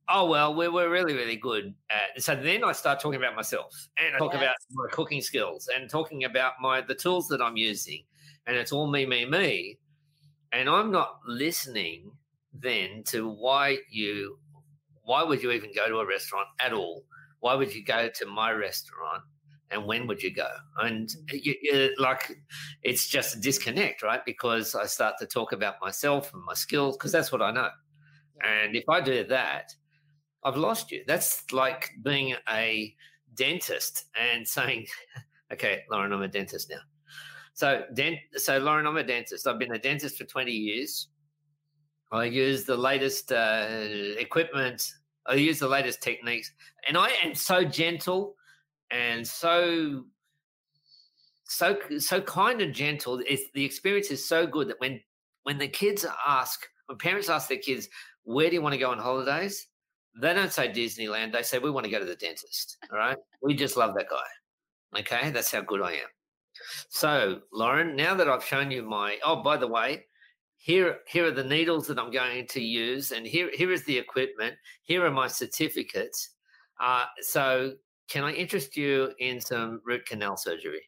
[0.08, 3.88] Oh well we're, we're really really good at so then i start talking about myself
[3.98, 4.42] and i talk yes.
[4.42, 8.02] about my cooking skills and talking about my the tools that i'm using
[8.46, 9.78] and it's all me me me
[10.52, 12.10] and i'm not listening
[12.52, 14.38] then to why you
[15.04, 17.04] why would you even go to a restaurant at all?
[17.40, 19.22] Why would you go to my restaurant
[19.70, 20.48] and when would you go?
[20.78, 21.40] And mm.
[21.42, 22.38] you, you, like
[22.82, 24.24] it's just a disconnect right?
[24.24, 27.70] Because i start to talk about myself and my skills because that's what i know.
[28.44, 29.74] And if i do that
[30.44, 31.04] I've lost you.
[31.06, 32.94] That's like being a
[33.34, 34.86] dentist and saying,
[35.52, 36.80] okay, Lauren, I'm a dentist now.
[37.54, 39.46] So, dent, so Lauren, I'm a dentist.
[39.46, 41.08] I've been a dentist for 20 years.
[42.10, 43.68] I use the latest uh,
[44.18, 44.92] equipment.
[45.26, 46.52] I use the latest techniques,
[46.86, 48.34] and I am so gentle
[48.90, 50.04] and so
[51.44, 53.22] so so kind and gentle.
[53.26, 55.00] It's, the experience is so good that when
[55.44, 57.88] when the kids ask, when parents ask their kids,
[58.24, 59.68] "Where do you want to go on holidays?"
[60.14, 61.32] They don't say Disneyland.
[61.32, 62.78] They say we want to go to the dentist.
[62.90, 65.00] All right, we just love that guy.
[65.00, 66.08] Okay, that's how good I am.
[66.90, 70.04] So, Lauren, now that I've shown you my oh, by the way,
[70.56, 73.96] here here are the needles that I'm going to use, and here here is the
[73.96, 74.54] equipment.
[74.82, 76.30] Here are my certificates.
[76.80, 77.72] Uh, so,
[78.08, 80.82] can I interest you in some root canal surgery?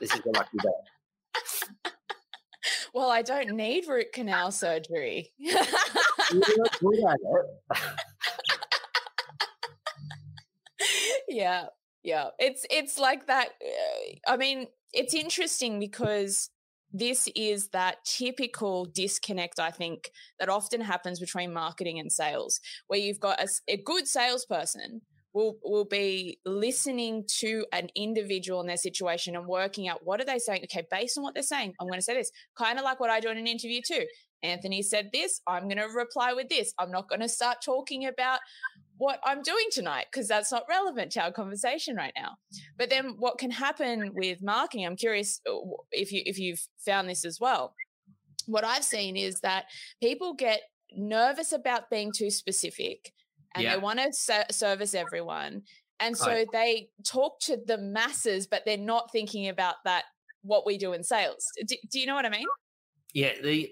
[0.00, 1.90] This is a lucky day.
[2.94, 5.32] well, I don't need root canal surgery.
[11.30, 11.66] yeah,
[12.02, 12.28] yeah.
[12.38, 13.50] It's it's like that.
[13.64, 16.50] Uh, I mean, it's interesting because
[16.92, 22.98] this is that typical disconnect, I think, that often happens between marketing and sales, where
[22.98, 28.76] you've got a, a, good salesperson will will be listening to an individual in their
[28.76, 30.62] situation and working out what are they saying.
[30.64, 32.32] Okay, based on what they're saying, I'm going to say this.
[32.58, 34.04] Kind of like what I do in an interview too.
[34.42, 35.40] Anthony said this.
[35.46, 36.72] I'm going to reply with this.
[36.78, 38.40] I'm not going to start talking about
[39.00, 42.36] what I'm doing tonight because that's not relevant to our conversation right now.
[42.76, 44.84] But then what can happen with marketing?
[44.84, 45.56] I'm curious uh,
[45.90, 47.74] if you if you've found this as well.
[48.44, 49.64] What I've seen is that
[50.02, 50.60] people get
[50.92, 53.14] nervous about being too specific
[53.54, 53.74] and yeah.
[53.74, 55.62] they want to ser- service everyone.
[55.98, 56.46] And so right.
[56.52, 60.04] they talk to the masses, but they're not thinking about that,
[60.42, 61.46] what we do in sales.
[61.66, 62.46] Do, do you know what I mean?
[63.14, 63.32] Yeah.
[63.42, 63.70] The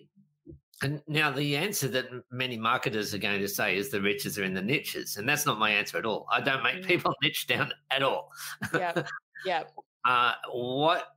[0.83, 4.45] and now the answer that many marketers are going to say is the riches are
[4.45, 6.27] in the niches, and that's not my answer at all.
[6.31, 6.87] I don't make mm.
[6.87, 8.31] people niche down at all.
[8.73, 9.03] Yeah,
[9.45, 9.65] yeah.
[10.05, 11.09] uh, what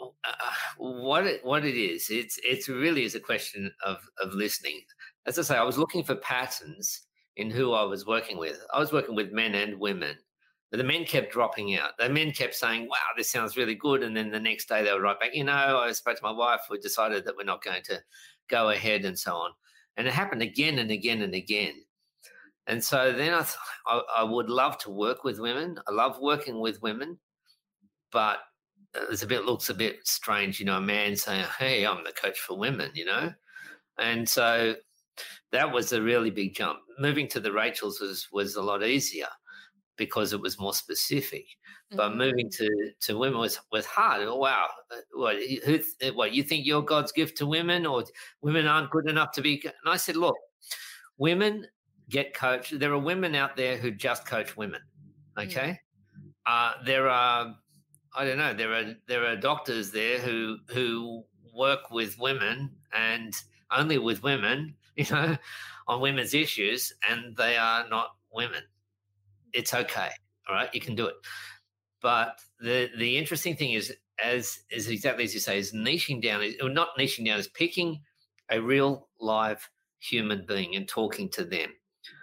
[0.00, 0.04] uh,
[0.76, 2.08] what it, what it is?
[2.10, 4.80] It's it's really is a question of of listening.
[5.26, 7.02] As I say, I was looking for patterns
[7.36, 8.60] in who I was working with.
[8.72, 10.16] I was working with men and women,
[10.70, 11.98] but the men kept dropping out.
[11.98, 14.92] The men kept saying, "Wow, this sounds really good," and then the next day they
[14.92, 15.34] were right back.
[15.34, 16.60] You know, I spoke to my wife.
[16.70, 18.00] We decided that we're not going to
[18.48, 19.50] go ahead and so on.
[19.96, 21.74] And it happened again and again and again.
[22.66, 23.46] And so then I,
[23.86, 25.78] I, I would love to work with women.
[25.86, 27.18] I love working with women,
[28.12, 28.38] but
[29.10, 32.12] it's a bit looks a bit strange, you know, a man saying, "Hey, I'm the
[32.12, 33.32] coach for women," you know,
[33.98, 34.74] and so
[35.52, 36.78] that was a really big jump.
[36.98, 39.28] Moving to the Rachels was was a lot easier
[39.98, 41.46] because it was more specific.
[41.90, 42.18] But mm-hmm.
[42.18, 44.22] moving to, to women was, was hard.
[44.22, 44.66] Oh, wow.
[44.90, 48.04] Uh, what, who, uh, what, you think you're God's gift to women or
[48.40, 49.60] women aren't good enough to be?
[49.64, 50.36] And I said, look,
[51.18, 51.66] women
[52.08, 52.78] get coached.
[52.78, 54.80] There are women out there who just coach women.
[55.36, 55.46] Mm.
[55.46, 55.80] Okay.
[56.16, 56.28] Mm-hmm.
[56.46, 57.54] Uh, there are,
[58.14, 63.34] I don't know, there are, there are doctors there who, who work with women and
[63.70, 65.36] only with women, you know,
[65.86, 68.62] on women's issues, and they are not women.
[69.52, 70.10] It's okay.
[70.48, 70.72] All right.
[70.72, 71.16] You can do it.
[72.00, 76.44] But the the interesting thing is, as is exactly as you say, is niching down,
[76.62, 78.00] or not niching down, is picking
[78.50, 79.68] a real live
[80.00, 81.70] human being and talking to them.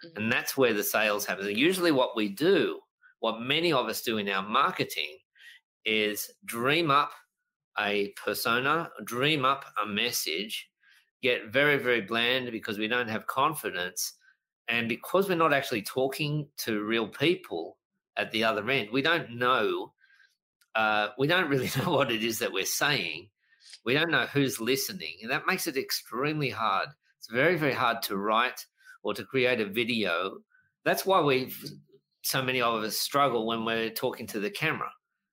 [0.06, 0.18] Mm-hmm.
[0.18, 1.48] And that's where the sales happen.
[1.48, 2.80] And usually what we do,
[3.20, 5.18] what many of us do in our marketing,
[5.86, 7.12] is dream up
[7.78, 10.70] a persona, dream up a message,
[11.22, 14.14] get very, very bland because we don't have confidence.
[14.68, 17.78] And because we're not actually talking to real people,
[18.18, 18.90] at the other end.
[18.92, 19.94] We don't know.
[20.74, 23.30] Uh, we don't really know what it is that we're saying.
[23.86, 26.90] We don't know who's listening, and that makes it extremely hard.
[27.20, 28.66] It's very, very hard to write
[29.04, 30.38] or to create a video.
[30.84, 31.58] That's why we've
[32.24, 34.90] so many of us struggle when we're talking to the camera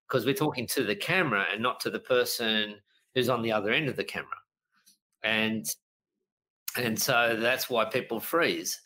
[0.07, 2.75] because we're talking to the camera and not to the person
[3.15, 4.29] who's on the other end of the camera.
[5.23, 5.65] And
[6.77, 8.79] and so that's why people freeze.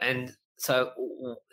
[0.00, 0.92] And so,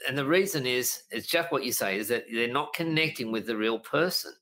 [0.07, 3.45] and the reason is, it's just what you say, is that they're not connecting with
[3.45, 4.33] the real person.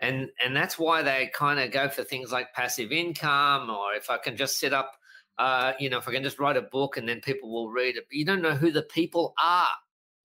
[0.00, 4.10] And, and that's why they kind of go for things like passive income, or if
[4.10, 4.92] I can just set up,
[5.38, 7.96] uh, you know, if I can just write a book and then people will read
[7.96, 8.04] it.
[8.08, 9.68] But you don't know who the people are.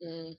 [0.03, 0.35] Mm.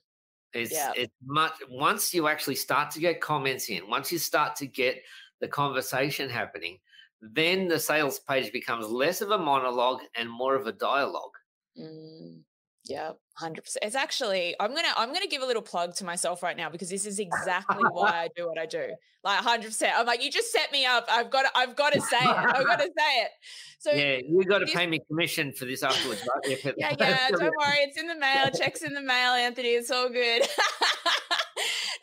[0.53, 0.91] It's yeah.
[0.95, 5.01] it's much once you actually start to get comments in, once you start to get
[5.41, 6.79] the conversation happening,
[7.21, 11.37] then the sales page becomes less of a monologue and more of a dialogue.
[11.79, 12.41] Mm.
[12.89, 13.85] Yeah, hundred percent.
[13.85, 16.89] It's actually I'm gonna I'm gonna give a little plug to myself right now because
[16.89, 18.87] this is exactly why I do what I do.
[19.23, 19.93] Like hundred percent.
[19.95, 21.05] I'm like, you just set me up.
[21.07, 22.27] I've got to, I've got to say it.
[22.27, 23.31] I've got to say it.
[23.77, 26.73] So yeah, you got to pay me commission for this afterwards, right?
[26.77, 27.27] yeah, yeah.
[27.29, 28.49] Don't worry, it's in the mail.
[28.49, 29.69] Checks in the mail, Anthony.
[29.69, 30.41] It's all good.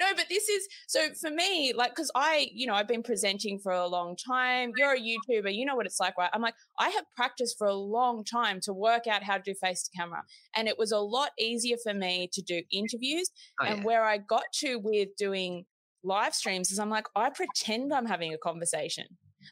[0.00, 3.58] No, but this is so for me, like, because I, you know, I've been presenting
[3.58, 4.72] for a long time.
[4.76, 6.30] You're a YouTuber, you know what it's like, right?
[6.32, 9.54] I'm like, I have practiced for a long time to work out how to do
[9.54, 10.22] face to camera.
[10.54, 13.30] And it was a lot easier for me to do interviews.
[13.60, 13.84] Oh, and yeah.
[13.84, 15.64] where I got to with doing
[16.04, 19.06] live streams is I'm like, I pretend I'm having a conversation.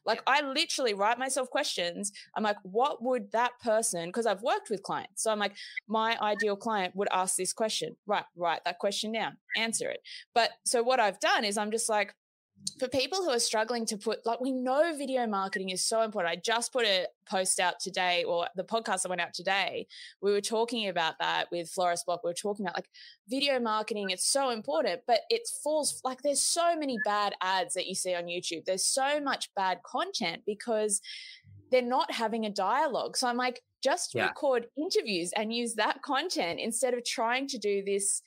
[0.04, 2.12] Like I literally write myself questions.
[2.36, 5.22] I'm like, what would that person, because I've worked with clients.
[5.22, 5.54] So I'm like,
[5.88, 7.96] my ideal client would ask this question.
[8.06, 10.00] Right, write that question down, answer it.
[10.34, 12.14] But so what I've done is I'm just like,
[12.78, 16.32] for people who are struggling to put, like, we know video marketing is so important.
[16.32, 19.86] I just put a post out today, or the podcast that went out today.
[20.20, 22.22] We were talking about that with Florist Block.
[22.24, 22.88] We were talking about like
[23.28, 24.10] video marketing.
[24.10, 28.14] It's so important, but it falls like there's so many bad ads that you see
[28.14, 28.64] on YouTube.
[28.64, 31.00] There's so much bad content because
[31.70, 33.16] they're not having a dialogue.
[33.16, 34.26] So I'm like, just Yeah.
[34.26, 38.22] record interviews and use that content instead of trying to do this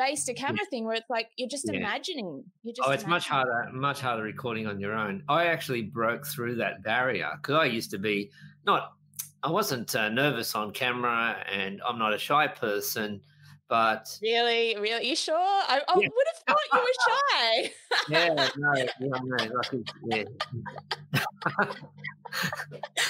[0.00, 1.78] face to camera thing where it's like you're just Yeah.
[1.78, 2.44] imagining.
[2.62, 5.22] You're just Oh, it's much harder, much harder recording on your own.
[5.28, 8.30] I actually broke through that barrier because I used to be
[8.64, 8.92] not,
[9.42, 13.20] I wasn't uh, nervous on camera and I'm not a shy person,
[13.68, 15.36] but Really, really, you sure?
[15.38, 16.08] I, I Yeah.
[16.08, 17.70] would have thought you were shy.
[18.08, 19.66] yeah, no, yeah, no, like,
[20.04, 20.24] yeah.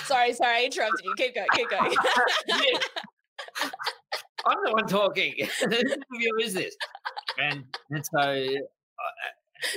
[0.05, 1.15] sorry, sorry, I interrupted you.
[1.17, 1.97] Keep going, keep going.
[4.47, 5.35] I'm the one talking.
[6.39, 6.77] Whose this?
[7.39, 9.69] And and so, uh,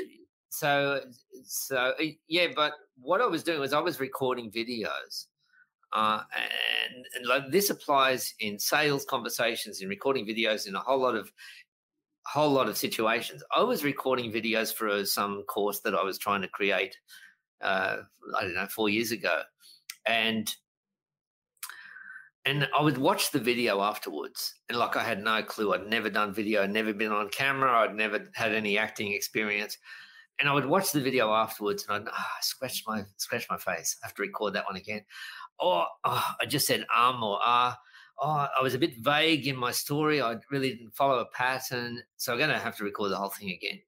[0.49, 1.01] so
[1.43, 2.47] so uh, yeah.
[2.55, 5.25] But what I was doing was I was recording videos,
[5.93, 10.99] uh, and, and like this applies in sales conversations, in recording videos, in a whole
[10.99, 11.31] lot of
[12.25, 13.43] whole lot of situations.
[13.55, 16.95] I was recording videos for some course that I was trying to create.
[17.61, 17.97] Uh,
[18.37, 19.41] I don't know, four years ago,
[20.05, 20.53] and
[22.45, 25.73] and I would watch the video afterwards, and like I had no clue.
[25.73, 29.77] I'd never done video, I'd never been on camera, I'd never had any acting experience,
[30.39, 33.97] and I would watch the video afterwards, and I'd ah, scratch my scratch my face.
[34.03, 35.01] I have to record that one again.
[35.59, 37.77] Or oh, I just said um or ah.
[38.21, 40.21] Oh, I was a bit vague in my story.
[40.21, 43.29] I really didn't follow a pattern, so I'm going to have to record the whole
[43.29, 43.81] thing again.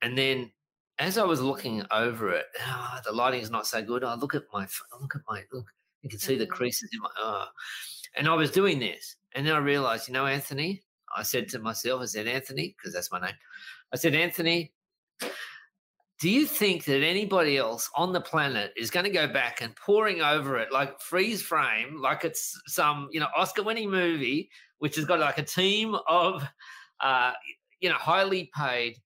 [0.00, 0.50] And then,
[0.98, 4.04] as I was looking over it, ah, the is not so good.
[4.04, 4.66] I look at my,
[5.00, 5.66] look at my, look.
[6.02, 6.50] You can see the Mhm.
[6.50, 7.10] creases in my.
[7.18, 7.46] Oh.
[8.16, 10.82] And I was doing this, and then I realized, you know, Anthony.
[11.16, 13.34] I said to myself, I said, Anthony, because that's my name.
[13.92, 14.72] I said, Anthony,
[16.20, 19.74] do you think that anybody else on the planet is going to go back and
[19.74, 25.04] pouring over it like freeze frame, like it's some you know Oscar-winning movie, which has
[25.04, 26.44] got like a team of
[27.00, 27.32] uh,
[27.80, 28.96] you know highly paid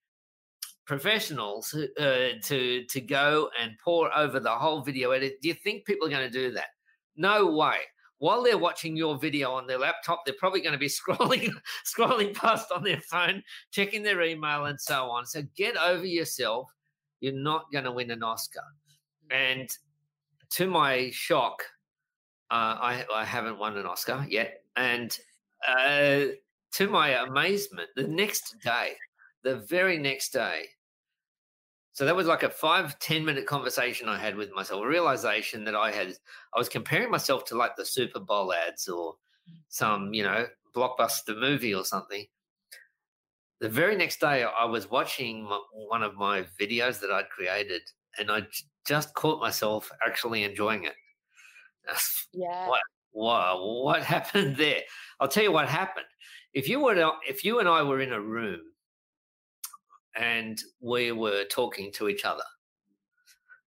[0.86, 5.40] professionals uh, to to go and pour over the whole video edit?
[5.40, 6.68] Do you think people are going to do that?
[7.16, 7.76] No way.
[8.18, 11.52] While they're watching your video on their laptop, they're probably going to be scrolling
[11.84, 15.26] scrolling past on their phone, checking their email, and so on.
[15.26, 16.72] So get over yourself.
[17.20, 18.62] You're not going to win an Oscar.
[19.30, 19.68] And
[20.50, 21.62] to my shock,
[22.50, 24.62] uh, I, I haven't won an Oscar yet.
[24.76, 25.16] And
[25.66, 26.26] uh,
[26.72, 28.94] to my amazement, the next day,
[29.42, 30.66] the very next day,
[31.94, 35.64] so that was like a five ten minute conversation I had with myself, a realization
[35.64, 36.08] that I had,
[36.52, 39.14] I was comparing myself to like the Super Bowl ads or
[39.68, 42.26] some, you know, blockbuster movie or something.
[43.60, 47.82] The very next day, I was watching my, one of my videos that I'd created,
[48.18, 48.42] and I
[48.84, 50.94] just caught myself actually enjoying it.
[52.32, 52.68] yeah.
[52.68, 52.80] What?
[53.12, 54.80] Wow, what happened there?
[55.20, 56.06] I'll tell you what happened.
[56.54, 58.60] If you were, to, if you and I were in a room,
[60.16, 62.44] and we were talking to each other,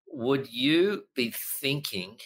[0.08, 2.16] would you be thinking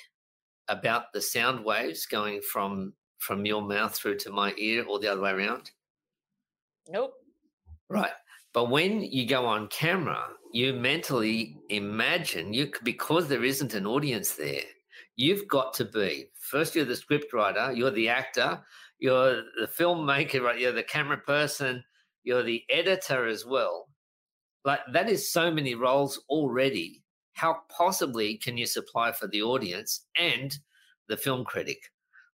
[0.68, 5.08] about the sound waves going from from your mouth through to my ear, or the
[5.08, 5.70] other way around?
[6.88, 7.14] Nope.
[7.88, 8.12] Right.
[8.52, 14.32] But when you go on camera, you mentally imagine you because there isn't an audience
[14.32, 14.62] there.
[15.16, 16.74] You've got to be first.
[16.74, 17.72] You're the script writer.
[17.72, 18.62] You're the actor.
[18.98, 20.40] You're the filmmaker.
[20.42, 20.60] Right.
[20.60, 21.82] You're the camera person.
[22.22, 23.87] You're the editor as well.
[24.64, 27.02] Like that is so many roles already.
[27.34, 30.56] How possibly can you supply for the audience and
[31.08, 31.78] the film critic?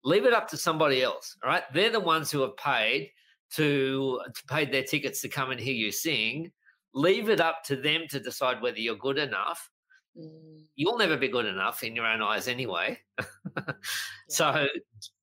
[0.04, 1.36] Leave it up to somebody else.
[1.42, 1.64] All right.
[1.72, 3.10] They're the ones who have paid
[3.54, 6.52] to, to paid their tickets to come and hear you sing.
[6.94, 9.70] Leave it up to them to decide whether you're good enough.
[10.18, 12.98] Mm, You'll never be good enough in your own eyes anyway.
[14.28, 14.66] so,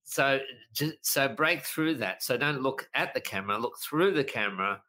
[0.03, 0.39] so,
[0.73, 2.23] ju- so break through that.
[2.23, 3.57] So don't look at the camera.
[3.57, 4.81] Look through the camera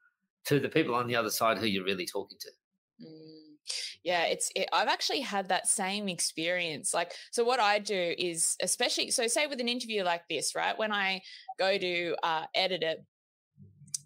[0.49, 2.49] to the people on the other side who you're really talking to.
[3.05, 3.39] Mm.
[4.03, 4.51] Yeah, it's.
[4.57, 6.95] It, I've actually had that same experience.
[6.95, 10.79] Like, so what I do is, especially, so say with an interview like this, right?
[10.79, 11.21] When I
[11.59, 13.05] go to uh, edit it,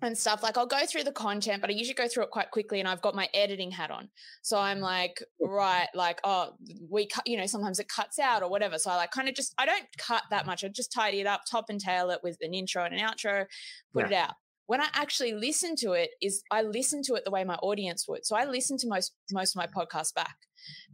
[0.03, 2.51] and stuff like i'll go through the content but i usually go through it quite
[2.51, 4.09] quickly and i've got my editing hat on
[4.43, 6.51] so i'm like right like oh
[6.90, 9.34] we cut you know sometimes it cuts out or whatever so i like kind of
[9.34, 12.18] just i don't cut that much i just tidy it up top and tail it
[12.22, 13.47] with an intro and an outro
[13.93, 14.24] put yeah.
[14.24, 14.34] it out
[14.66, 18.06] when I actually listen to it is I listen to it the way my audience
[18.08, 18.24] would.
[18.24, 20.36] So I listen to most most of my podcasts back.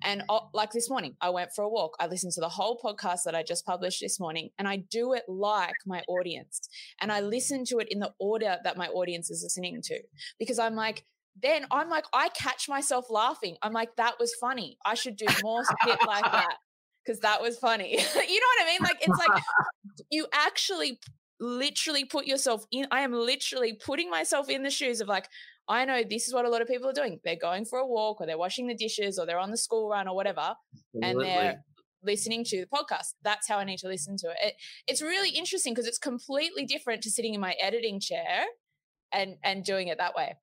[0.02, 0.22] And
[0.54, 1.94] like this morning, I went for a walk.
[2.00, 5.12] I listened to the whole podcast that I just published this morning, and I do
[5.12, 6.68] it like my audience.
[7.00, 10.00] And I listen to it in the order that my audience is listening to
[10.38, 11.04] because I'm like,
[11.40, 13.56] then I'm like, I catch myself laughing.
[13.62, 14.78] I'm like, that was funny.
[14.84, 16.56] I should do more shit like that
[17.04, 17.92] because that was funny.
[17.92, 18.80] you know what I mean?
[18.82, 19.42] Like, it's like
[20.10, 20.98] you actually
[21.40, 22.86] literally put yourself in.
[22.90, 25.28] I am literally putting myself in the shoes of like,
[25.68, 27.20] I know this is what a lot of people are doing.
[27.24, 29.88] They're going for a walk or they're washing the dishes or they're on the school
[29.88, 30.54] run or whatever.
[31.02, 31.04] Absolutely.
[31.04, 31.64] And they're
[32.02, 33.14] listening to the podcast.
[33.22, 34.36] That's how I need to listen to it.
[34.40, 34.54] it
[34.86, 38.44] it's really interesting because it's completely different to sitting in my editing chair
[39.12, 40.36] and and doing it that way.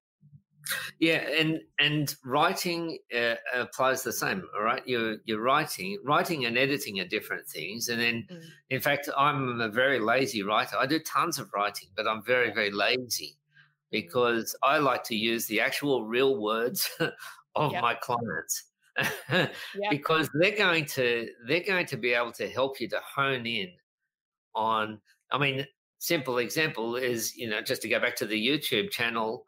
[0.99, 4.43] Yeah, and and writing uh, applies the same.
[4.55, 7.89] All right, you're you're writing, writing and editing are different things.
[7.89, 8.43] And then, mm.
[8.69, 10.77] in fact, I'm a very lazy writer.
[10.77, 13.37] I do tons of writing, but I'm very very lazy
[13.91, 16.89] because I like to use the actual real words
[17.55, 17.81] of yep.
[17.81, 18.63] my clients
[19.31, 19.53] yep.
[19.89, 23.69] because they're going to they're going to be able to help you to hone in
[24.55, 24.99] on
[25.31, 25.65] I mean
[25.99, 29.45] simple example is you know just to go back to the YouTube channel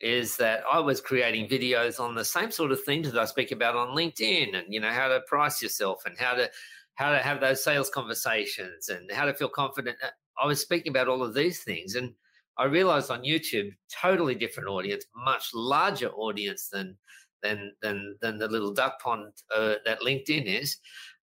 [0.00, 3.52] is that I was creating videos on the same sort of things that I speak
[3.52, 6.50] about on LinkedIn and you know how to price yourself and how to
[6.94, 9.96] how to have those sales conversations and how to feel confident.
[10.42, 12.14] I was speaking about all of these things and
[12.60, 16.96] I realized on YouTube, totally different audience, much larger audience than
[17.42, 20.76] than than than the little duck pond uh, that LinkedIn is,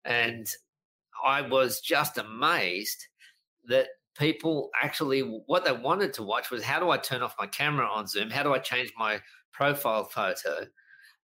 [0.04, 0.48] and
[1.24, 3.06] I was just amazed
[3.66, 3.88] that
[4.18, 7.88] people actually what they wanted to watch was how do I turn off my camera
[7.88, 8.30] on Zoom?
[8.30, 9.20] How do I change my
[9.52, 10.66] profile photo?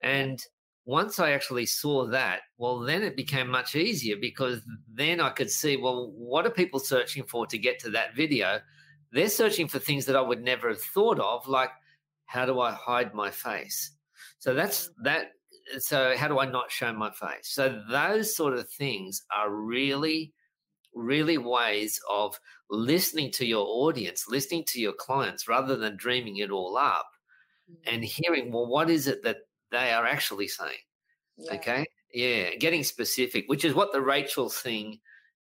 [0.02, 0.40] And
[0.86, 4.62] once I actually saw that, well, then it became much easier because
[4.94, 8.60] then I could see, well, what are people searching for to get to that video?
[9.12, 11.70] They're searching for things that I would never have thought of, like
[12.26, 13.92] how do I hide my face?
[14.40, 15.04] So that's mm.
[15.04, 15.28] that.
[15.80, 17.44] So how do I not show my face?
[17.44, 20.34] So those sort of things are really,
[20.94, 22.40] really ways of
[22.70, 27.10] listening to your audience, listening to your clients, rather than dreaming it all up,
[27.86, 28.06] and mm.
[28.06, 29.38] hearing well, what is it that
[29.72, 30.78] they are actually saying?
[31.38, 31.54] Yeah.
[31.56, 35.00] Okay, yeah, getting specific, which is what the Rachel thing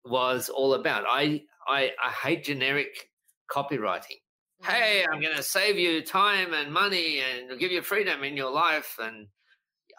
[0.05, 1.05] was all about.
[1.09, 3.11] I I, I hate generic
[3.51, 4.21] copywriting.
[4.63, 8.51] Hey, I'm going to save you time and money and give you freedom in your
[8.51, 8.97] life.
[9.01, 9.29] And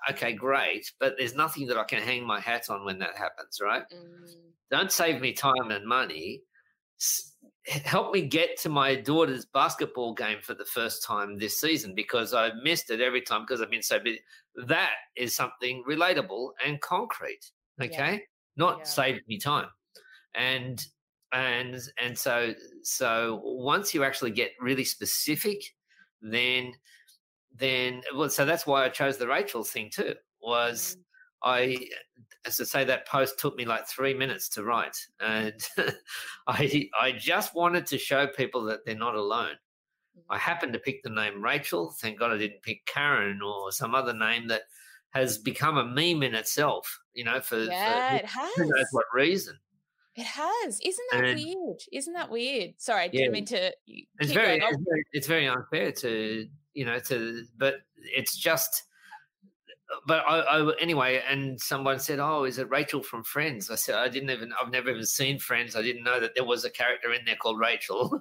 [0.10, 0.92] okay, great.
[1.00, 3.84] But there's nothing that I can hang my hat on when that happens, right?
[3.94, 4.49] Mm.
[4.72, 6.42] Don't save me time and money.
[7.66, 12.34] Help me get to my daughter's basketball game for the first time this season because
[12.34, 14.22] I've missed it every time because I've been so busy.
[14.68, 17.52] That is something relatable and concrete.
[17.82, 18.14] Okay.
[18.14, 18.18] Yeah.
[18.58, 18.84] Not yeah.
[18.86, 19.68] save me time.
[20.36, 20.84] And
[21.32, 22.54] and and so
[22.84, 25.62] so once you actually get really specific
[26.22, 26.72] then
[27.56, 31.04] then well so that's why i chose the rachel thing too was mm.
[31.44, 31.78] I
[32.46, 35.68] as i say that post took me like three minutes to write and
[36.48, 39.56] i i just wanted to show people that they're not alone
[40.30, 40.40] i mm.
[40.40, 44.14] happened to pick the name rachel thank god i didn't pick karen or some other
[44.14, 44.64] name that
[45.12, 48.54] has become a meme in itself you know for, yeah, for it has.
[48.56, 49.58] who knows what reason
[50.20, 50.80] it has.
[50.82, 51.82] Isn't that and, weird?
[51.94, 52.74] Isn't that weird?
[52.78, 53.72] Sorry, I didn't yeah, mean to.
[54.20, 58.84] It's very, it's very, it's very unfair to you know to, but it's just.
[60.06, 63.96] But I, I, anyway, and someone said, "Oh, is it Rachel from Friends?" I said,
[63.96, 64.54] "I didn't even.
[64.62, 65.76] I've never even seen Friends.
[65.76, 68.20] I didn't know that there was a character in there called Rachel."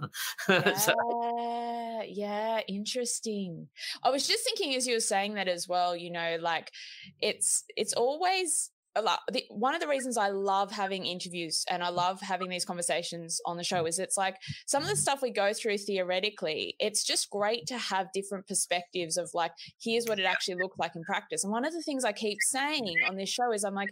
[0.49, 0.95] yeah, so.
[0.99, 3.69] Ah, yeah, interesting.
[4.03, 5.95] I was just thinking as you were saying that as well.
[5.95, 6.73] You know, like
[7.21, 8.71] it's it's always
[9.03, 13.41] the, one of the reasons I love having interviews and I love having these conversations
[13.47, 13.89] on the show mm.
[13.89, 14.37] is it's like
[14.67, 19.17] some of the stuff we go through theoretically, it's just great to have different perspectives
[19.17, 21.45] of like, here's what it actually looked like in practice.
[21.45, 23.91] And one of the things I keep saying on this show is I'm like,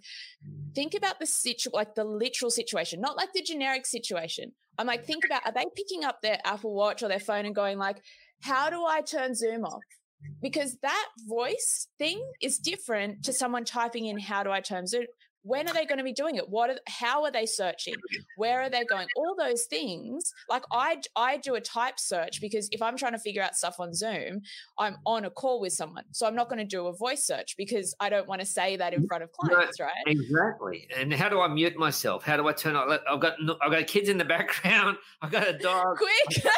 [0.75, 4.53] think about the situ, like the literal situation, not like the generic situation.
[4.79, 7.55] I'm like, think about, are they picking up their Apple Watch or their phone and
[7.55, 8.03] going like,
[8.43, 9.83] how do I turn Zoom off?
[10.41, 15.07] Because that voice thing is different to someone typing in how do I turn Zoom?
[15.43, 16.49] When are they going to be doing it?
[16.49, 17.95] What are, how are they searching?
[18.37, 19.07] Where are they going?
[19.17, 23.19] All those things like i i do a type search because if i'm trying to
[23.19, 24.41] figure out stuff on zoom
[24.79, 26.05] i'm on a call with someone.
[26.13, 28.77] So i'm not going to do a voice search because i don't want to say
[28.77, 29.93] that in front of clients right?
[30.07, 30.89] Exactly.
[30.97, 32.25] And how do i mute myself?
[32.25, 34.97] How do i turn on i've got i've got kids in the background.
[35.23, 35.97] I've got a dog.
[35.99, 36.45] Quick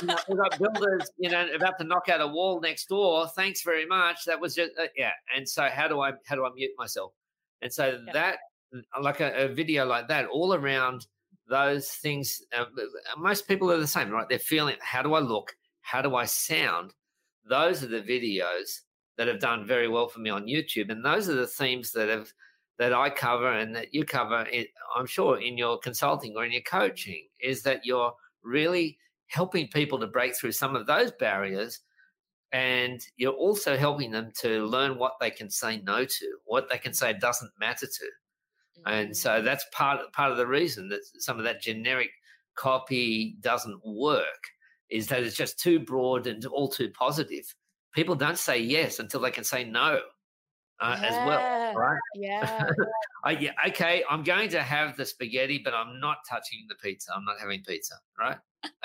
[0.00, 3.26] you know, we've got builders you know about to knock out a wall next door
[3.28, 6.44] thanks very much that was just uh, yeah and so how do i how do
[6.44, 7.12] i mute myself
[7.62, 8.12] and so yeah.
[8.12, 8.38] that,
[8.74, 11.06] uh, like a, a, video like that, all around
[11.48, 14.28] those things, uh, uh, most people are the same, right?
[14.28, 15.54] They're feeling, how do I look?
[15.80, 16.94] How do I sound?
[17.48, 18.80] Those are the videos
[19.16, 20.90] that have done very well for me on YouTube.
[20.90, 22.32] And those are the themes that have,
[22.78, 24.46] that I cover and that you cover,
[24.94, 28.12] I'm sure, in your consulting or in your coaching, is that you're
[28.44, 31.80] really helping people to break through some of those barriers
[32.52, 36.78] and you're also helping them to learn what they can say no to, what they
[36.78, 38.04] can say doesn't matter to.
[38.04, 38.92] Mm-hmm.
[38.92, 39.44] And so mm.
[39.44, 42.10] that's part part of the reason that some of that generic
[42.54, 44.24] copy doesn't work
[44.90, 47.44] is that it's just too broad and all too positive.
[47.94, 50.00] People don't say yes until they can say no.
[50.80, 51.08] Uh, yeah.
[51.08, 51.98] as well, right?
[52.14, 52.70] Yeah.
[53.24, 53.50] I, yeah.
[53.66, 57.10] Okay, I'm going to have the spaghetti, but I'm not touching the pizza.
[57.16, 58.36] I'm not having pizza, right?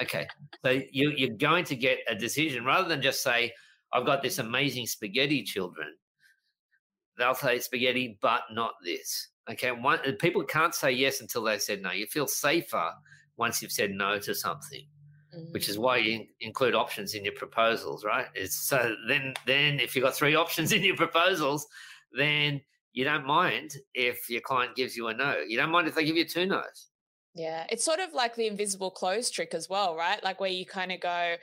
[0.02, 0.28] Okay.
[0.64, 3.54] So you, you're going to get a decision rather than just say,
[3.92, 5.88] I've got this amazing spaghetti children.
[7.18, 9.30] They'll say spaghetti, but not this.
[9.50, 9.72] Okay.
[9.72, 11.92] One, people can't say yes until they said no.
[11.92, 12.92] You feel safer
[13.38, 14.86] once you've said no to something.
[15.50, 16.06] Which is why mm.
[16.06, 18.28] you include options in your proposals, right?
[18.36, 21.66] It's so then, then if you've got three options in your proposals,
[22.16, 22.62] then
[22.92, 25.38] you don't mind if your client gives you a no.
[25.40, 26.90] You don't mind if they give you two no's.
[27.36, 30.24] Yeah, it's sort of like the invisible close trick as well, right?
[30.24, 31.34] Like where you kind of go.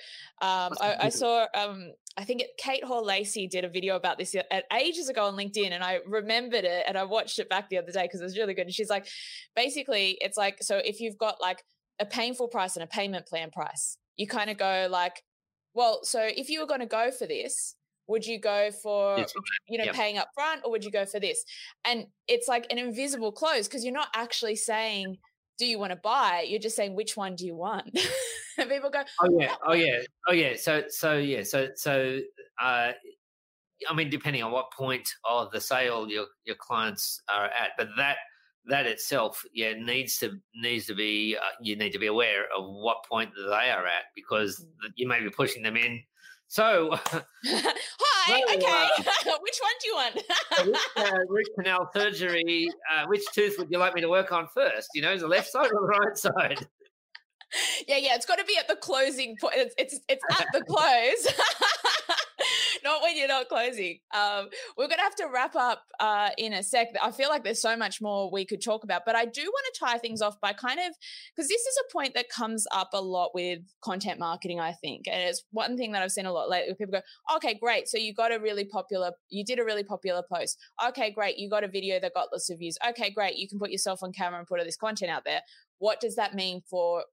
[0.40, 4.16] Um, I, I, saw, um, I think it, Kate Hall Lacey did a video about
[4.16, 7.68] this at ages ago on LinkedIn, and I remembered it and I watched it back
[7.68, 8.66] the other day because it was really good.
[8.66, 9.08] And she's like,
[9.56, 11.64] basically, it's like so if you've got like
[11.98, 15.24] a painful price and a payment plan price, you kind of go like,
[15.74, 17.74] well, so if you were going to go for this,
[18.06, 19.32] would you go for yes.
[19.68, 19.94] you know yep.
[19.94, 21.44] paying up front or would you go for this
[21.84, 25.16] and it's like an invisible close because you're not actually saying
[25.60, 26.46] do you want to buy?
[26.48, 27.86] You're just saying which one do you want?
[28.58, 30.54] and people go, oh yeah, oh yeah, oh yeah.
[30.56, 32.18] So so yeah, so so
[32.60, 32.92] uh,
[33.88, 37.88] I mean, depending on what point of the sale your your clients are at, but
[37.98, 38.16] that
[38.66, 42.64] that itself, yeah, needs to needs to be uh, you need to be aware of
[42.64, 44.90] what point they are at because mm.
[44.96, 46.02] you may be pushing them in
[46.50, 46.90] so,
[47.46, 48.42] hi.
[48.56, 50.14] okay, uh, which one do you want?
[50.66, 52.68] which, uh, root canal surgery.
[52.92, 54.88] Uh, which tooth would you like me to work on first?
[54.92, 56.66] You know, the left side or the right side?
[57.86, 58.16] Yeah, yeah.
[58.16, 59.54] It's got to be at the closing point.
[59.58, 61.28] It's it's, it's at the close.
[62.90, 63.98] Not when you're not closing.
[64.12, 66.88] Um, we're going to have to wrap up uh, in a sec.
[67.02, 69.74] I feel like there's so much more we could talk about, but I do want
[69.74, 70.94] to tie things off by kind of
[71.34, 75.06] because this is a point that comes up a lot with content marketing, I think.
[75.06, 76.74] And it's one thing that I've seen a lot lately.
[76.74, 77.88] People go, okay, great.
[77.88, 80.58] So you got a really popular, you did a really popular post.
[80.88, 81.38] Okay, great.
[81.38, 82.76] You got a video that got lots of views.
[82.88, 83.36] Okay, great.
[83.36, 85.42] You can put yourself on camera and put all this content out there.
[85.78, 87.04] What does that mean for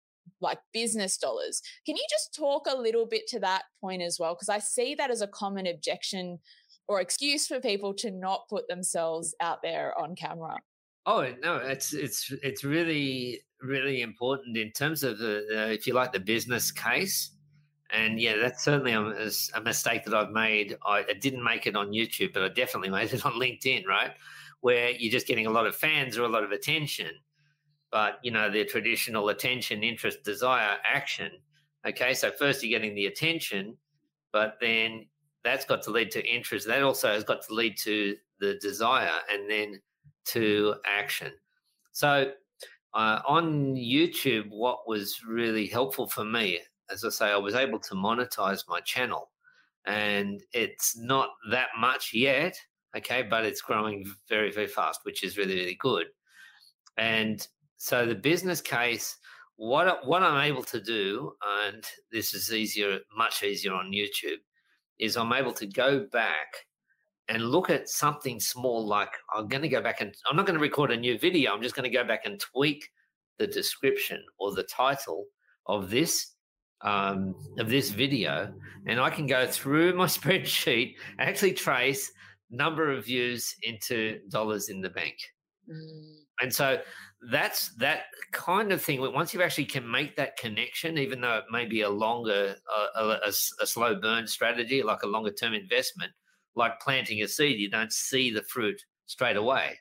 [0.42, 1.62] like business dollars.
[1.86, 4.34] Can you just talk a little bit to that point as well?
[4.34, 6.40] Because I see that as a common objection
[6.88, 10.58] or excuse for people to not put themselves out there on camera.
[11.06, 15.94] Oh no, it's it's it's really really important in terms of the, the if you
[15.94, 17.32] like the business case.
[17.90, 20.76] And yeah, that's certainly a, a mistake that I've made.
[20.86, 24.12] I, I didn't make it on YouTube, but I definitely made it on LinkedIn, right?
[24.60, 27.12] Where you're just getting a lot of fans or a lot of attention
[27.92, 31.32] but you know, the traditional attention, interest, desire, action.
[31.88, 33.78] Okay, so first you're getting the attention,
[34.34, 35.06] but then
[35.44, 36.68] that's got to lead to interest.
[36.68, 39.82] That also has got to lead to the desire and then
[40.26, 41.32] to action.
[41.94, 42.32] So
[42.94, 46.60] uh, on YouTube, what was really helpful for me,
[46.92, 49.30] as I say, I was able to monetize my channel.
[49.86, 52.58] And it's not that much yet,
[52.96, 56.08] okay, but it's growing very, very fast, which is really, really good.
[56.98, 57.48] And
[57.78, 59.18] so the business case,
[59.56, 61.34] what what I'm able to do,
[61.66, 64.42] and this is easier, much easier on YouTube,
[65.00, 66.48] is I'm able to go back
[67.30, 70.58] and look at something small like I'm going to go back and I'm not going
[70.58, 71.54] to record a new video.
[71.54, 72.90] I'm just going to go back and tweak
[73.38, 75.26] the description or the title
[75.66, 76.34] of this
[76.82, 78.54] um, of this video,
[78.86, 82.12] and I can go through my spreadsheet and actually trace
[82.50, 85.16] number of views into dollars in the bank.
[85.70, 86.27] Mm.
[86.40, 86.80] And so
[87.32, 89.02] that's that kind of thing.
[89.02, 92.88] Once you actually can make that connection, even though it may be a longer, uh,
[92.96, 96.12] a, a, a slow burn strategy, like a longer term investment,
[96.56, 99.78] like planting a seed, you don't see the fruit straight away.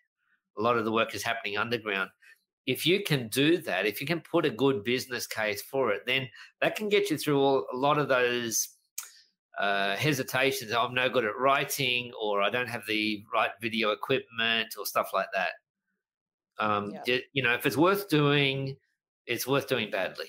[0.59, 2.11] a lot of the work is happening underground.
[2.67, 6.03] If you can do that, if you can put a good business case for it,
[6.07, 6.29] then
[6.61, 8.69] that can get you through all, a lot of those
[9.59, 10.73] uh, hesitations.
[10.73, 15.11] I'm no good at writing, or I don't have the right video equipment, or stuff
[15.15, 15.51] like that.
[16.59, 17.19] Um, Yeah.
[17.33, 18.77] you know, if it's worth doing,
[19.27, 20.29] it's worth doing badly.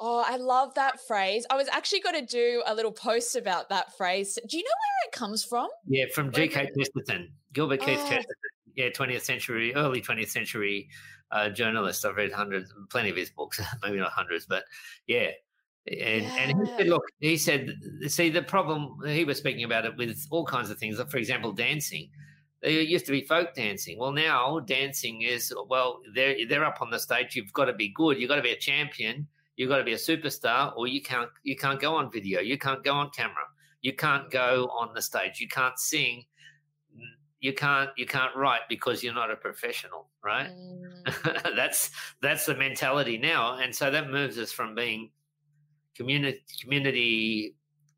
[0.00, 1.46] Oh, I love that phrase.
[1.50, 4.38] I was actually going to do a little post about that phrase.
[4.46, 5.68] Do you know where it comes from?
[5.86, 6.70] Yeah, from G.K.
[6.76, 8.08] Chesterton, Gilbert Keith Oh.
[8.08, 8.34] Chesterton.
[8.74, 10.90] Yeah, 20th century, early 20th century
[11.30, 12.04] uh, journalist.
[12.04, 14.64] I've read hundreds, plenty of his books, maybe not hundreds, but
[15.06, 15.30] yeah.
[15.88, 17.70] And, and he said, look, he said,
[18.08, 20.98] see, the problem, he was speaking about it with all kinds of things.
[20.98, 22.10] Like, for example, dancing.
[22.62, 23.98] There used to be folk dancing.
[23.98, 27.36] Well, now dancing is, well, they're, they're up on the stage.
[27.36, 28.18] You've got to be good.
[28.18, 29.26] You've got to be a champion.
[29.56, 32.40] You've got to be a superstar, or you can't, you can't go on video.
[32.40, 33.44] You can't go on camera.
[33.82, 35.40] You can't go on the stage.
[35.40, 36.24] You can't sing
[37.40, 41.90] you can't you can't write because you're not a professional right Mm, that's
[42.20, 45.10] that's the mentality now and so that moves us from being
[45.94, 47.54] community community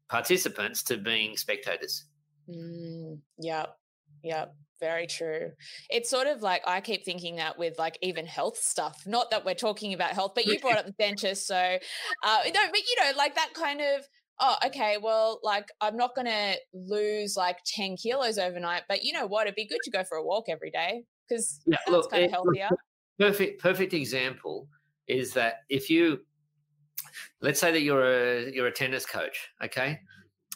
[0.08, 2.04] participants to being spectators
[2.48, 3.78] mm, yep.
[4.22, 4.54] Yep.
[4.80, 5.50] Very true.
[5.90, 9.02] It's sort of like I keep thinking that with like even health stuff.
[9.06, 11.48] Not that we're talking about health, but you brought up the dentist.
[11.48, 14.06] So, uh, no, but you know, like that kind of,
[14.38, 19.12] oh, okay, well, like I'm not going to lose like 10 kilos overnight, but you
[19.12, 19.48] know what?
[19.48, 22.30] It'd be good to go for a walk every day because Yeah, that's kind of
[22.30, 22.68] eh, look, healthier.
[23.18, 24.68] perfect perfect example
[25.08, 26.20] is that if you
[27.40, 30.00] let's say that you're a you're a tennis coach okay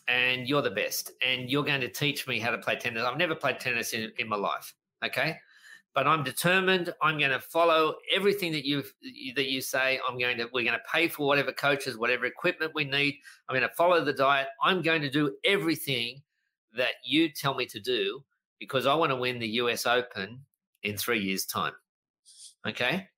[0.09, 3.03] and you're the best and you're going to teach me how to play tennis.
[3.05, 4.75] I've never played tennis in, in my life
[5.05, 5.37] okay?
[5.95, 6.93] But i'm determined.
[7.03, 8.83] I'm going to follow everything that you
[9.37, 10.01] that you say.
[10.09, 13.17] I'm going to we're going to pay for whatever coaches whatever equipment we need.
[13.49, 14.49] I'm going to follow the diet.
[14.63, 16.23] I'm going to do everything
[16.75, 18.25] that you tell me to do
[18.59, 20.41] because i want to win the us open
[20.83, 21.75] in three years time
[22.67, 23.09] okay?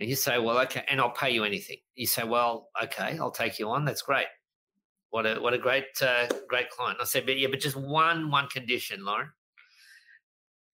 [0.00, 1.78] And you say well okay and i'll pay you anything.
[1.94, 3.86] You say well okay i'll take you on.
[3.86, 4.26] That's great
[5.14, 8.30] what a what a great uh, great client i said but yeah but just one
[8.32, 9.28] one condition lauren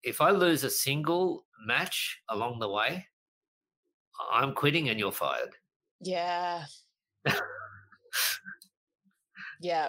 [0.03, 3.07] if i lose a single match along the way
[4.31, 5.55] i'm quitting and you're fired
[6.03, 6.65] Yeah.
[9.61, 9.89] yeah.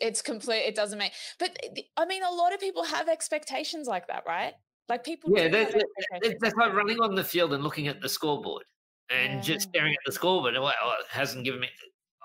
[0.00, 0.64] It's complete.
[0.66, 1.56] It doesn't make, but
[1.96, 4.54] I mean, a lot of people have expectations like that, right?
[4.88, 5.30] Like people.
[5.36, 7.88] Yeah, do that- have that- expectations It- that's like running on the field and looking
[7.88, 8.64] at the scoreboard
[9.10, 10.54] and just staring at the scoreboard.
[10.54, 11.68] Well, it hasn't given me.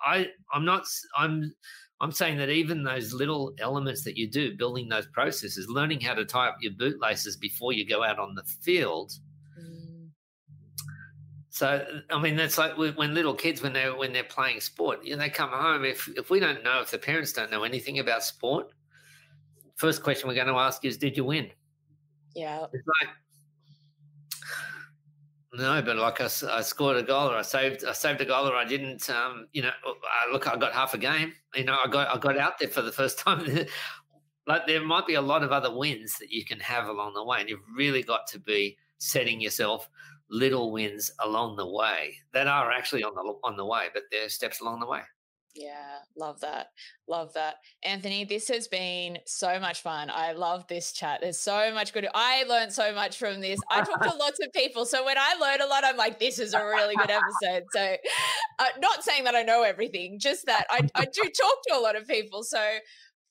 [0.04, 0.86] I I'm not.
[1.18, 1.54] I'm
[2.02, 6.14] I'm saying that even those little elements that you do, building those processes, learning how
[6.14, 9.14] to tie up your bootlaces before you go out on the field.
[9.60, 10.10] Mm,
[11.50, 15.04] So I mean, that's like when when little kids when they when they're playing sport,
[15.04, 15.86] you know, they come home.
[15.86, 18.72] If if we don't know, if the parents don't know anything about sport,
[19.76, 21.52] first question we're going to ask is, "Did you win?"
[22.36, 22.66] yeah.
[22.74, 23.10] It's like,
[25.58, 26.28] no, but like I
[26.62, 29.10] scored a goal or I saved I saved a goal or I didn't.
[29.10, 31.34] Um, you know, I, look, I got half a game.
[31.56, 33.46] You know, I got I got out there for the first time.
[34.48, 37.24] like there might be a lot of other wins that you can have along the
[37.24, 39.90] way, and you've really got to be setting yourself
[40.30, 44.30] little wins along the way that are actually on the on the way, but they're
[44.30, 45.02] steps along the way.
[45.56, 46.68] Yeah, love that.
[47.08, 47.56] Love that.
[47.82, 50.10] Anthony, this has been so much fun.
[50.14, 51.22] I love this chat.
[51.22, 52.08] There's so much good.
[52.14, 53.62] I learned so much from this.
[53.72, 54.86] I talk to lots of people.
[54.86, 57.64] So when I learn a lot, I'm like, this is a really good episode.
[57.74, 57.96] So,
[58.60, 61.80] uh, not saying that I know everything, just that I, I do talk to a
[61.80, 62.44] lot of people.
[62.44, 62.62] So,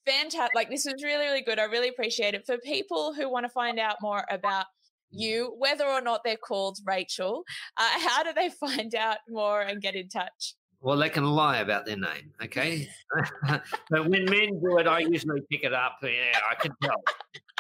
[0.07, 0.55] fantastic.
[0.55, 1.59] Like, this was really, really good.
[1.59, 2.47] I really appreciate it.
[2.47, 4.65] For people who want to find out more about
[5.11, 7.45] you, whether or not they're called Rachel,
[7.77, 10.55] uh, how do they find out more and get in touch?
[10.85, 12.91] Well, they can lie about their name, okay?
[13.89, 15.97] but when men do it, I usually pick it up.
[16.03, 17.03] Yeah, I can tell.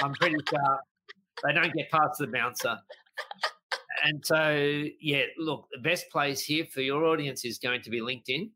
[0.02, 0.80] I'm pretty sharp.
[1.42, 2.78] They don't get past the bouncer.
[4.04, 8.02] And so, yeah, look, the best place here for your audience is going to be
[8.02, 8.50] LinkedIn.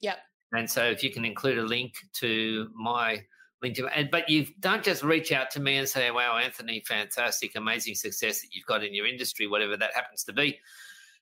[0.00, 0.16] Yep.
[0.52, 3.22] And so, if you can include a link to my
[3.62, 7.56] LinkedIn, and but you don't just reach out to me and say, "Wow, Anthony, fantastic,
[7.56, 10.58] amazing success that you've got in your industry, whatever that happens to be."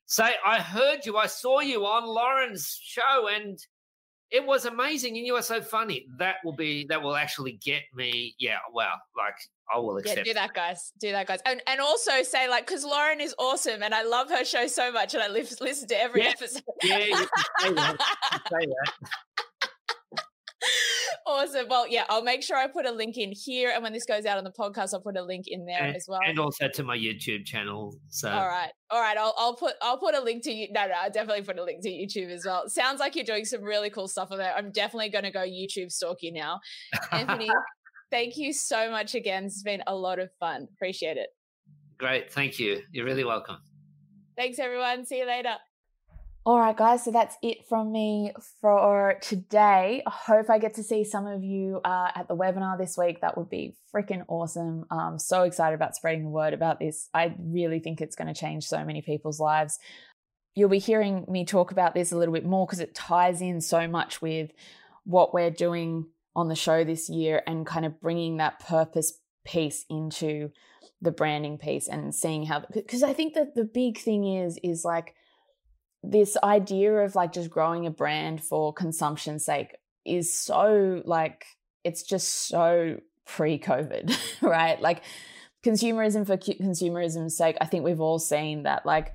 [0.06, 3.58] Say, I heard you, I saw you on Lauren's show, and
[4.30, 6.06] it was amazing, and you are so funny.
[6.18, 8.34] That will be that will actually get me.
[8.38, 9.34] Yeah, wow, like
[9.74, 10.26] I will Yeah, accept.
[10.26, 10.92] do that, guys.
[11.00, 11.40] Do that, guys.
[11.46, 14.90] And and also say like, because Lauren is awesome, and I love her show so
[14.92, 16.30] much, and I live, listen to every Yeah.
[16.30, 16.62] episode.
[16.82, 17.96] Yeah, say that.
[18.32, 18.92] You can say that.
[21.26, 21.66] awesome.
[21.68, 24.26] Well, yeah, I'll make sure I put a link in here, and when this goes
[24.26, 26.20] out on the podcast, I'll put a link in there and, as well.
[26.26, 27.96] and also to my YouTube channel.
[28.08, 29.16] So all right, all right.
[29.16, 30.68] I'll I'll put I'll put a link to you.
[30.72, 32.68] No, no, I'll definitely put a link to YouTube as well.
[32.68, 34.54] Sounds like you're doing some really cool stuff on there.
[34.56, 36.60] I'm definitely going to go YouTube stalk you now,
[37.10, 37.50] Anthony.
[38.10, 39.44] thank you so much again.
[39.46, 40.68] It's been a lot of fun.
[40.74, 41.30] Appreciate it.
[41.98, 42.32] Great.
[42.32, 42.82] Thank you.
[42.92, 43.56] You're really welcome.
[44.36, 45.04] Thanks, everyone.
[45.06, 45.56] See you later.
[46.44, 50.02] All right, guys, so that's it from me for today.
[50.04, 53.20] I hope I get to see some of you uh, at the webinar this week.
[53.20, 54.84] That would be freaking awesome.
[54.90, 57.08] I'm so excited about spreading the word about this.
[57.14, 59.78] I really think it's going to change so many people's lives.
[60.56, 63.60] You'll be hearing me talk about this a little bit more because it ties in
[63.60, 64.50] so much with
[65.04, 69.84] what we're doing on the show this year and kind of bringing that purpose piece
[69.88, 70.50] into
[71.00, 74.84] the branding piece and seeing how because I think that the big thing is is
[74.84, 75.14] like
[76.02, 81.46] this idea of like just growing a brand for consumption's sake is so like
[81.84, 84.80] it's just so pre-covid right?
[84.80, 85.02] Like
[85.64, 89.12] consumerism for consumerism's sake i think we've all seen that like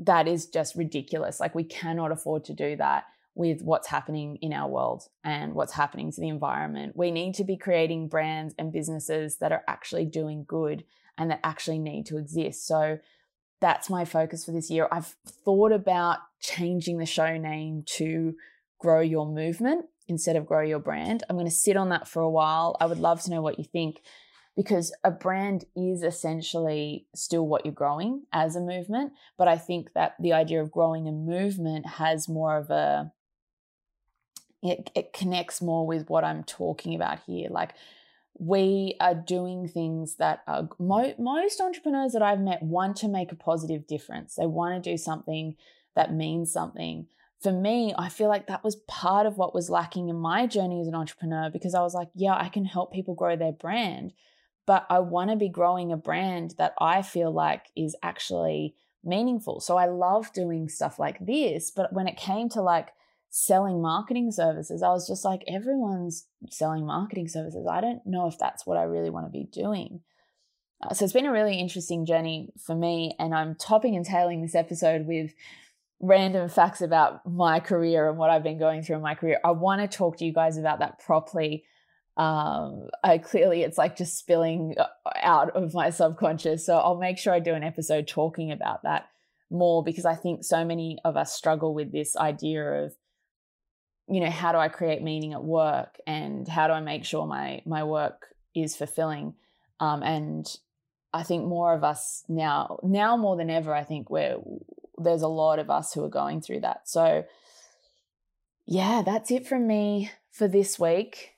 [0.00, 1.38] that is just ridiculous.
[1.38, 3.04] Like we cannot afford to do that
[3.34, 6.96] with what's happening in our world and what's happening to the environment.
[6.96, 10.84] We need to be creating brands and businesses that are actually doing good
[11.16, 12.66] and that actually need to exist.
[12.66, 12.98] So
[13.60, 14.88] that's my focus for this year.
[14.90, 18.34] I've thought about changing the show name to
[18.78, 21.22] Grow Your Movement instead of Grow Your Brand.
[21.28, 22.76] I'm going to sit on that for a while.
[22.80, 24.00] I would love to know what you think
[24.56, 29.12] because a brand is essentially still what you're growing as a movement.
[29.38, 33.12] But I think that the idea of growing a movement has more of a,
[34.62, 37.48] it, it connects more with what I'm talking about here.
[37.50, 37.74] Like,
[38.38, 43.32] we are doing things that are mo- most entrepreneurs that I've met want to make
[43.32, 44.34] a positive difference.
[44.34, 45.56] They want to do something
[45.94, 47.06] that means something.
[47.42, 50.80] For me, I feel like that was part of what was lacking in my journey
[50.80, 54.12] as an entrepreneur because I was like, yeah, I can help people grow their brand,
[54.66, 59.60] but I want to be growing a brand that I feel like is actually meaningful.
[59.60, 62.92] So I love doing stuff like this, but when it came to like
[63.30, 67.66] selling marketing services, I was just like, everyone's selling marketing services.
[67.70, 70.00] I don't know if that's what I really want to be doing.
[70.82, 73.14] Uh, so it's been a really interesting journey for me.
[73.18, 75.32] And I'm topping and tailing this episode with
[76.00, 79.38] random facts about my career and what I've been going through in my career.
[79.44, 81.64] I want to talk to you guys about that properly.
[82.16, 84.86] Um, I clearly it's like just spilling uh,
[85.22, 86.66] out of my subconscious.
[86.66, 89.06] So I'll make sure I do an episode talking about that
[89.50, 92.94] more because I think so many of us struggle with this idea of
[94.10, 97.26] you know how do i create meaning at work and how do i make sure
[97.26, 99.34] my my work is fulfilling?
[99.78, 100.46] Um, and
[101.12, 104.36] i think more of us now now more than ever i think where
[104.98, 106.88] there's a lot of us who are going through that.
[106.88, 107.24] So
[108.66, 111.36] yeah that's it from me for this week.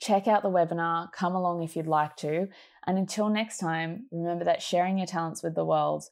[0.00, 2.48] Check out the webinar come along if you'd like to.
[2.86, 6.04] And until next time remember that sharing your talents with the world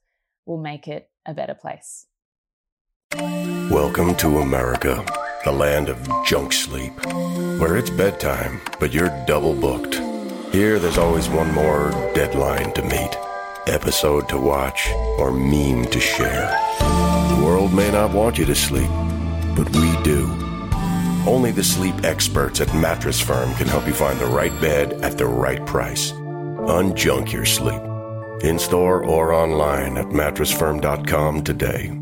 [0.44, 2.06] will make it a better place.
[3.14, 5.04] Welcome to america
[5.44, 6.92] the land of junk sleep,
[7.58, 9.94] where it's bedtime, but you're double booked.
[10.52, 13.16] Here, there's always one more deadline to meet,
[13.66, 14.88] episode to watch,
[15.18, 16.56] or meme to share.
[16.78, 18.90] The world may not want you to sleep,
[19.56, 20.26] but we do.
[21.26, 25.18] Only the sleep experts at Mattress Firm can help you find the right bed at
[25.18, 26.12] the right price.
[26.12, 27.82] Unjunk your sleep.
[28.42, 32.01] In store or online at mattressfirm.com today.